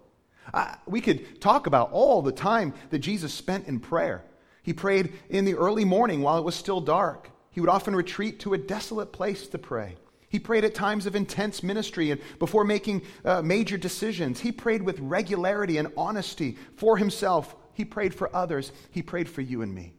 Uh, 0.53 0.75
we 0.85 1.01
could 1.01 1.39
talk 1.39 1.67
about 1.67 1.91
all 1.91 2.21
the 2.21 2.31
time 2.31 2.73
that 2.89 2.99
Jesus 2.99 3.33
spent 3.33 3.67
in 3.67 3.79
prayer. 3.79 4.23
He 4.63 4.73
prayed 4.73 5.13
in 5.29 5.45
the 5.45 5.55
early 5.55 5.85
morning 5.85 6.21
while 6.21 6.37
it 6.37 6.43
was 6.43 6.55
still 6.55 6.81
dark. 6.81 7.29
He 7.51 7.59
would 7.59 7.69
often 7.69 7.95
retreat 7.95 8.39
to 8.41 8.53
a 8.53 8.57
desolate 8.57 9.11
place 9.11 9.47
to 9.47 9.57
pray. 9.57 9.95
He 10.29 10.39
prayed 10.39 10.65
at 10.65 10.73
times 10.73 11.05
of 11.05 11.15
intense 11.15 11.61
ministry 11.61 12.09
and 12.09 12.19
before 12.39 12.63
making 12.63 13.03
uh, 13.23 13.43
major 13.43 13.77
decisions. 13.77 14.39
He 14.39 14.51
prayed 14.51 14.81
with 14.81 14.99
regularity 14.99 15.77
and 15.77 15.89
honesty 15.95 16.57
for 16.75 16.97
himself. 16.97 17.55
He 17.73 17.85
prayed 17.85 18.15
for 18.15 18.35
others. 18.35 18.71
He 18.89 19.03
prayed 19.03 19.29
for 19.29 19.41
you 19.41 19.61
and 19.61 19.73
me. 19.73 19.93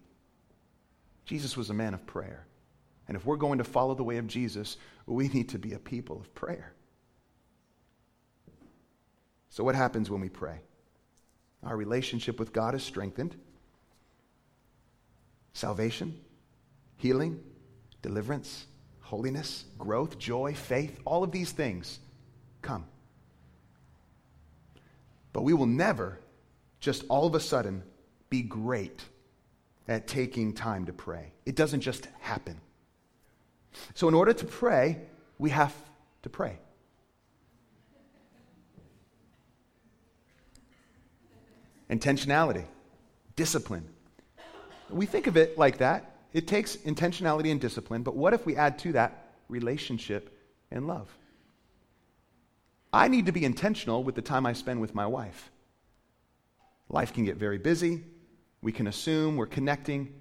Jesus 1.25 1.57
was 1.57 1.71
a 1.71 1.75
man 1.75 1.95
of 1.95 2.05
prayer. 2.07 2.47
And 3.07 3.17
if 3.17 3.25
we're 3.25 3.37
going 3.37 3.59
to 3.59 3.65
follow 3.65 3.95
the 3.95 4.03
way 4.03 4.17
of 4.17 4.27
Jesus, 4.27 4.77
we 5.07 5.29
need 5.29 5.51
to 5.51 5.59
be 5.59 5.75
a 5.75 5.79
people 5.79 6.21
of 6.21 6.35
prayer. 6.35 6.75
So, 9.55 9.63
what 9.63 9.77
happens 9.77 10.11
when 10.11 10.21
we 10.21 10.29
pray? 10.29 10.59
Our 11.63 11.77
relationship 11.77 12.41
with 12.41 12.53
God 12.53 12.75
is 12.75 12.83
strengthened. 12.83 13.37
Salvation, 15.53 16.19
healing, 16.97 17.39
deliverance, 18.03 18.67
holiness, 18.99 19.65
growth, 19.79 20.19
joy, 20.19 20.55
faith, 20.55 20.99
all 21.05 21.23
of 21.23 21.31
these 21.31 21.53
things 21.53 22.01
come. 22.63 22.85
But 25.33 25.43
we 25.43 25.55
will 25.55 25.67
never 25.67 26.19
just 26.81 27.05
all 27.09 27.25
of 27.25 27.37
a 27.37 27.41
sudden 27.41 27.85
be 28.31 28.43
great 28.43 29.05
at 29.87 30.09
taking 30.09 30.53
time 30.53 30.87
to 30.87 30.93
pray. 30.93 31.33
It 31.47 31.55
doesn't 31.55 31.83
just 31.83 32.09
happen. 32.19 32.61
So, 33.95 34.09
in 34.09 34.15
order 34.15 34.33
to 34.33 34.47
pray, 34.47 34.99
we 35.39 35.51
have 35.51 35.73
to 36.23 36.29
pray. 36.29 36.59
Intentionality, 41.91 42.65
discipline. 43.37 43.89
We 44.91 45.07
think 45.07 45.27
of 45.27 45.37
it 45.37 45.59
like 45.59 45.79
that. 45.79 46.17
It 46.33 46.49
takes 46.49 46.77
intentionality 46.77 47.51
and 47.51 47.61
discipline, 47.61 48.03
but 48.03 48.17
what 48.17 48.35
if 48.35 48.45
we 48.45 48.57
add 48.57 48.79
to 48.81 48.93
that 48.93 49.35
relationship 49.49 50.37
and 50.71 50.87
love? 50.87 51.09
I 52.93 53.09
need 53.09 53.27
to 53.27 53.33
be 53.33 53.45
intentional 53.45 54.05
with 54.05 54.15
the 54.15 54.23
time 54.23 54.47
I 54.47 54.53
spend 54.53 54.81
with 54.81 54.95
my 54.95 55.07
wife. 55.07 55.51
Life 56.89 57.13
can 57.13 57.25
get 57.25 57.37
very 57.37 57.59
busy. 57.59 58.05
We 58.63 58.73
can 58.73 58.87
assume 58.87 59.37
we're 59.37 59.47
connecting. 59.47 60.15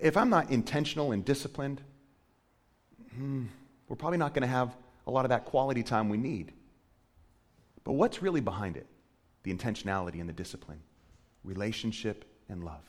If 0.00 0.16
I'm 0.16 0.28
not 0.28 0.50
intentional 0.50 1.12
and 1.12 1.24
disciplined, 1.24 1.80
hmm, 3.14 3.46
we're 3.88 3.96
probably 3.96 4.18
not 4.18 4.34
going 4.34 4.42
to 4.42 4.48
have 4.48 4.76
a 5.06 5.10
lot 5.10 5.24
of 5.24 5.30
that 5.30 5.44
quality 5.44 5.82
time 5.82 6.08
we 6.08 6.16
need. 6.16 6.52
But 7.84 7.92
what's 7.92 8.22
really 8.22 8.40
behind 8.40 8.76
it? 8.76 8.86
The 9.44 9.54
intentionality 9.54 10.20
and 10.20 10.28
the 10.28 10.32
discipline, 10.34 10.80
relationship 11.44 12.24
and 12.48 12.64
love. 12.64 12.82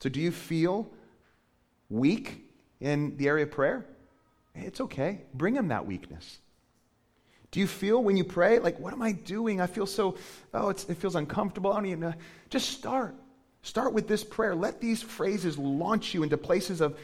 So, 0.00 0.08
do 0.08 0.20
you 0.20 0.30
feel 0.30 0.88
weak 1.90 2.48
in 2.80 3.16
the 3.18 3.28
area 3.28 3.44
of 3.44 3.50
prayer? 3.50 3.84
It's 4.54 4.80
okay. 4.80 5.20
Bring 5.34 5.54
him 5.54 5.68
that 5.68 5.86
weakness. 5.86 6.38
Do 7.50 7.60
you 7.60 7.66
feel 7.66 8.02
when 8.02 8.16
you 8.16 8.24
pray, 8.24 8.60
like, 8.60 8.78
what 8.78 8.92
am 8.92 9.02
I 9.02 9.12
doing? 9.12 9.60
I 9.60 9.66
feel 9.66 9.86
so, 9.86 10.16
oh, 10.54 10.68
it 10.68 10.78
feels 10.78 11.16
uncomfortable. 11.16 11.72
I 11.72 11.76
don't 11.76 11.86
even 11.86 12.00
know. 12.00 12.14
Just 12.48 12.70
start. 12.70 13.14
Start 13.62 13.92
with 13.92 14.08
this 14.08 14.24
prayer. 14.24 14.54
Let 14.54 14.80
these 14.80 15.02
phrases 15.02 15.58
launch 15.58 16.14
you 16.14 16.22
into 16.22 16.38
places 16.38 16.80
of 16.80 16.98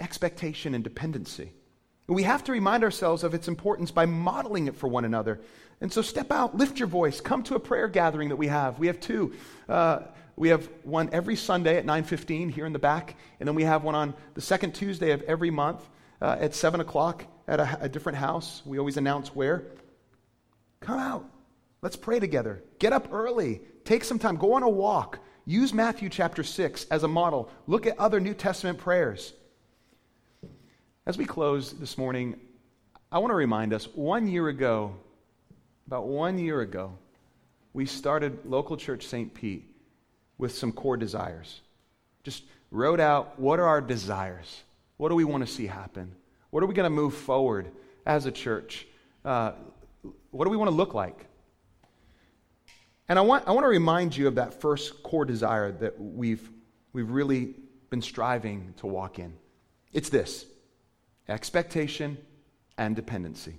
expectation 0.00 0.74
and 0.74 0.84
dependency. 0.84 1.52
We 2.06 2.22
have 2.24 2.44
to 2.44 2.52
remind 2.52 2.84
ourselves 2.84 3.24
of 3.24 3.34
its 3.34 3.48
importance 3.48 3.90
by 3.90 4.06
modeling 4.06 4.66
it 4.68 4.76
for 4.76 4.88
one 4.88 5.04
another. 5.04 5.40
And 5.82 5.92
so 5.92 6.00
step 6.00 6.30
out, 6.30 6.56
lift 6.56 6.78
your 6.78 6.86
voice, 6.86 7.20
come 7.20 7.42
to 7.42 7.56
a 7.56 7.60
prayer 7.60 7.88
gathering 7.88 8.28
that 8.28 8.36
we 8.36 8.46
have. 8.46 8.78
We 8.78 8.86
have 8.86 9.00
two. 9.00 9.34
Uh, 9.68 10.02
we 10.36 10.50
have 10.50 10.68
one 10.84 11.10
every 11.12 11.34
Sunday 11.34 11.76
at 11.76 11.84
9.15 11.84 12.52
here 12.52 12.66
in 12.66 12.72
the 12.72 12.78
back, 12.78 13.16
and 13.40 13.48
then 13.48 13.56
we 13.56 13.64
have 13.64 13.82
one 13.82 13.96
on 13.96 14.14
the 14.34 14.40
second 14.40 14.76
Tuesday 14.76 15.10
of 15.10 15.22
every 15.22 15.50
month 15.50 15.86
uh, 16.20 16.36
at 16.38 16.54
7 16.54 16.80
o'clock 16.80 17.24
at 17.48 17.58
a, 17.58 17.78
a 17.80 17.88
different 17.88 18.16
house. 18.16 18.62
We 18.64 18.78
always 18.78 18.96
announce 18.96 19.34
where. 19.34 19.64
Come 20.78 21.00
out. 21.00 21.28
Let's 21.82 21.96
pray 21.96 22.20
together. 22.20 22.62
Get 22.78 22.92
up 22.92 23.08
early. 23.12 23.60
Take 23.84 24.04
some 24.04 24.20
time. 24.20 24.36
Go 24.36 24.52
on 24.52 24.62
a 24.62 24.68
walk. 24.68 25.18
Use 25.46 25.74
Matthew 25.74 26.08
chapter 26.08 26.44
6 26.44 26.86
as 26.92 27.02
a 27.02 27.08
model. 27.08 27.50
Look 27.66 27.88
at 27.88 27.98
other 27.98 28.20
New 28.20 28.34
Testament 28.34 28.78
prayers. 28.78 29.32
As 31.06 31.18
we 31.18 31.24
close 31.24 31.72
this 31.72 31.98
morning, 31.98 32.38
I 33.10 33.18
want 33.18 33.32
to 33.32 33.36
remind 33.36 33.72
us 33.72 33.88
one 33.94 34.28
year 34.28 34.46
ago, 34.46 34.94
about 35.86 36.06
one 36.06 36.38
year 36.38 36.60
ago, 36.60 36.96
we 37.72 37.86
started 37.86 38.38
local 38.44 38.76
church 38.76 39.06
St. 39.06 39.32
Pete 39.32 39.64
with 40.38 40.54
some 40.54 40.72
core 40.72 40.96
desires. 40.96 41.60
Just 42.22 42.44
wrote 42.70 43.00
out 43.00 43.38
what 43.38 43.58
are 43.58 43.66
our 43.66 43.80
desires? 43.80 44.62
What 44.96 45.08
do 45.08 45.14
we 45.14 45.24
want 45.24 45.46
to 45.46 45.52
see 45.52 45.66
happen? 45.66 46.14
What 46.50 46.62
are 46.62 46.66
we 46.66 46.74
going 46.74 46.84
to 46.84 46.90
move 46.90 47.14
forward 47.14 47.70
as 48.06 48.26
a 48.26 48.32
church? 48.32 48.86
Uh, 49.24 49.52
what 50.30 50.44
do 50.44 50.50
we 50.50 50.56
want 50.56 50.70
to 50.70 50.76
look 50.76 50.94
like? 50.94 51.26
And 53.08 53.18
I 53.18 53.22
want, 53.22 53.46
I 53.46 53.52
want 53.52 53.64
to 53.64 53.68
remind 53.68 54.16
you 54.16 54.28
of 54.28 54.36
that 54.36 54.60
first 54.60 55.02
core 55.02 55.24
desire 55.24 55.72
that 55.72 56.00
we've, 56.00 56.48
we've 56.92 57.10
really 57.10 57.54
been 57.90 58.02
striving 58.02 58.74
to 58.78 58.86
walk 58.86 59.18
in. 59.18 59.34
It's 59.92 60.08
this 60.08 60.46
expectation, 61.28 62.18
and 62.78 62.96
dependency. 62.96 63.54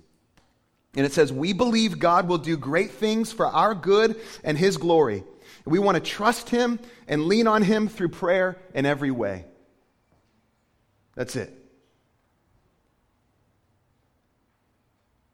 And 0.96 1.04
it 1.04 1.12
says, 1.12 1.32
We 1.32 1.52
believe 1.52 1.98
God 1.98 2.28
will 2.28 2.38
do 2.38 2.56
great 2.56 2.92
things 2.92 3.32
for 3.32 3.46
our 3.46 3.74
good 3.74 4.20
and 4.42 4.56
His 4.56 4.76
glory. 4.76 5.24
We 5.64 5.78
want 5.78 5.96
to 5.96 6.00
trust 6.00 6.50
Him 6.50 6.78
and 7.08 7.24
lean 7.24 7.46
on 7.46 7.62
Him 7.62 7.88
through 7.88 8.10
prayer 8.10 8.58
in 8.74 8.86
every 8.86 9.10
way. 9.10 9.44
That's 11.14 11.36
it. 11.36 11.52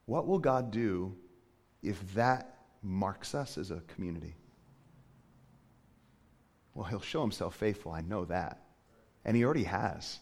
What 0.06 0.26
will 0.26 0.38
God 0.38 0.70
do 0.70 1.14
if 1.82 2.14
that 2.14 2.56
marks 2.82 3.34
us 3.34 3.58
as 3.58 3.70
a 3.70 3.82
community? 3.94 4.34
Well, 6.74 6.84
He'll 6.84 7.00
show 7.00 7.22
Himself 7.22 7.54
faithful. 7.56 7.92
I 7.92 8.00
know 8.00 8.24
that. 8.26 8.62
And 9.24 9.36
He 9.36 9.44
already 9.44 9.64
has. 9.64 10.18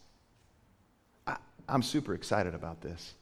I'm 1.69 1.83
super 1.83 2.15
excited 2.15 2.55
about 2.55 2.81
this. 2.81 3.15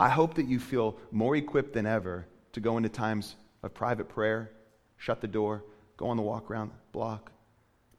I 0.00 0.08
hope 0.08 0.36
that 0.36 0.46
you 0.46 0.58
feel 0.58 0.96
more 1.10 1.36
equipped 1.36 1.74
than 1.74 1.84
ever 1.84 2.26
to 2.52 2.60
go 2.60 2.78
into 2.78 2.88
times 2.88 3.36
of 3.62 3.74
private 3.74 4.08
prayer, 4.08 4.50
shut 4.96 5.20
the 5.20 5.28
door, 5.28 5.62
go 5.98 6.08
on 6.08 6.16
the 6.16 6.22
walk 6.22 6.50
around 6.50 6.70
block, 6.90 7.30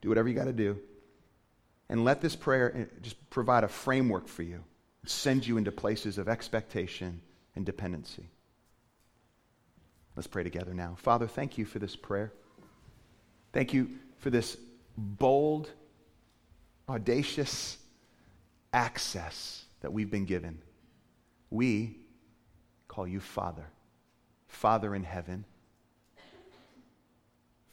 do 0.00 0.08
whatever 0.08 0.28
you 0.28 0.34
got 0.34 0.46
to 0.46 0.52
do. 0.52 0.80
And 1.88 2.04
let 2.04 2.20
this 2.20 2.34
prayer 2.34 2.76
eh, 2.76 2.84
just 3.02 3.30
provide 3.30 3.62
a 3.62 3.68
framework 3.68 4.26
for 4.26 4.42
you, 4.42 4.64
send 5.06 5.46
you 5.46 5.58
into 5.58 5.70
places 5.70 6.18
of 6.18 6.28
expectation 6.28 7.20
and 7.54 7.64
dependency. 7.64 8.26
Let's 10.16 10.26
pray 10.26 10.42
together 10.42 10.74
now. 10.74 10.96
Father, 10.98 11.28
thank 11.28 11.56
you 11.56 11.64
for 11.64 11.78
this 11.78 11.94
prayer. 11.94 12.32
Thank 13.52 13.72
you 13.72 13.90
for 14.18 14.30
this 14.30 14.56
bold, 14.98 15.70
audacious 16.88 17.78
access 18.72 19.64
that 19.82 19.92
we've 19.92 20.10
been 20.10 20.24
given. 20.24 20.58
We 21.52 21.98
call 22.88 23.06
you 23.06 23.20
Father, 23.20 23.66
Father 24.48 24.94
in 24.94 25.04
heaven. 25.04 25.44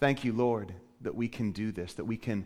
Thank 0.01 0.25
you, 0.25 0.33
Lord, 0.33 0.73
that 0.99 1.15
we 1.15 1.29
can 1.29 1.53
do 1.53 1.71
this, 1.71 1.93
that 1.93 2.03
we 2.03 2.17
can 2.17 2.45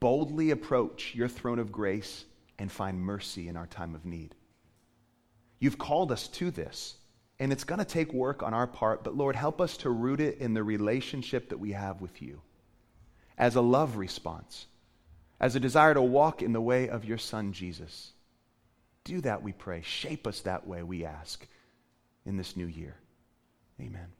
boldly 0.00 0.50
approach 0.50 1.14
your 1.14 1.28
throne 1.28 1.60
of 1.60 1.70
grace 1.70 2.24
and 2.58 2.70
find 2.70 3.00
mercy 3.00 3.46
in 3.46 3.56
our 3.56 3.68
time 3.68 3.94
of 3.94 4.04
need. 4.04 4.34
You've 5.60 5.78
called 5.78 6.10
us 6.10 6.26
to 6.28 6.50
this, 6.50 6.96
and 7.38 7.52
it's 7.52 7.62
going 7.62 7.78
to 7.78 7.84
take 7.84 8.12
work 8.12 8.42
on 8.42 8.52
our 8.52 8.66
part, 8.66 9.04
but 9.04 9.16
Lord, 9.16 9.36
help 9.36 9.60
us 9.60 9.76
to 9.78 9.90
root 9.90 10.20
it 10.20 10.38
in 10.38 10.52
the 10.52 10.64
relationship 10.64 11.50
that 11.50 11.60
we 11.60 11.72
have 11.72 12.00
with 12.00 12.20
you 12.20 12.40
as 13.38 13.54
a 13.54 13.60
love 13.60 13.96
response, 13.98 14.66
as 15.38 15.54
a 15.54 15.60
desire 15.60 15.94
to 15.94 16.02
walk 16.02 16.42
in 16.42 16.52
the 16.52 16.60
way 16.60 16.88
of 16.88 17.04
your 17.04 17.18
Son, 17.18 17.52
Jesus. 17.52 18.14
Do 19.04 19.20
that, 19.22 19.42
we 19.42 19.52
pray. 19.52 19.82
Shape 19.82 20.26
us 20.26 20.40
that 20.40 20.66
way, 20.66 20.82
we 20.82 21.04
ask, 21.04 21.46
in 22.24 22.36
this 22.36 22.56
new 22.56 22.66
year. 22.66 22.96
Amen. 23.80 24.12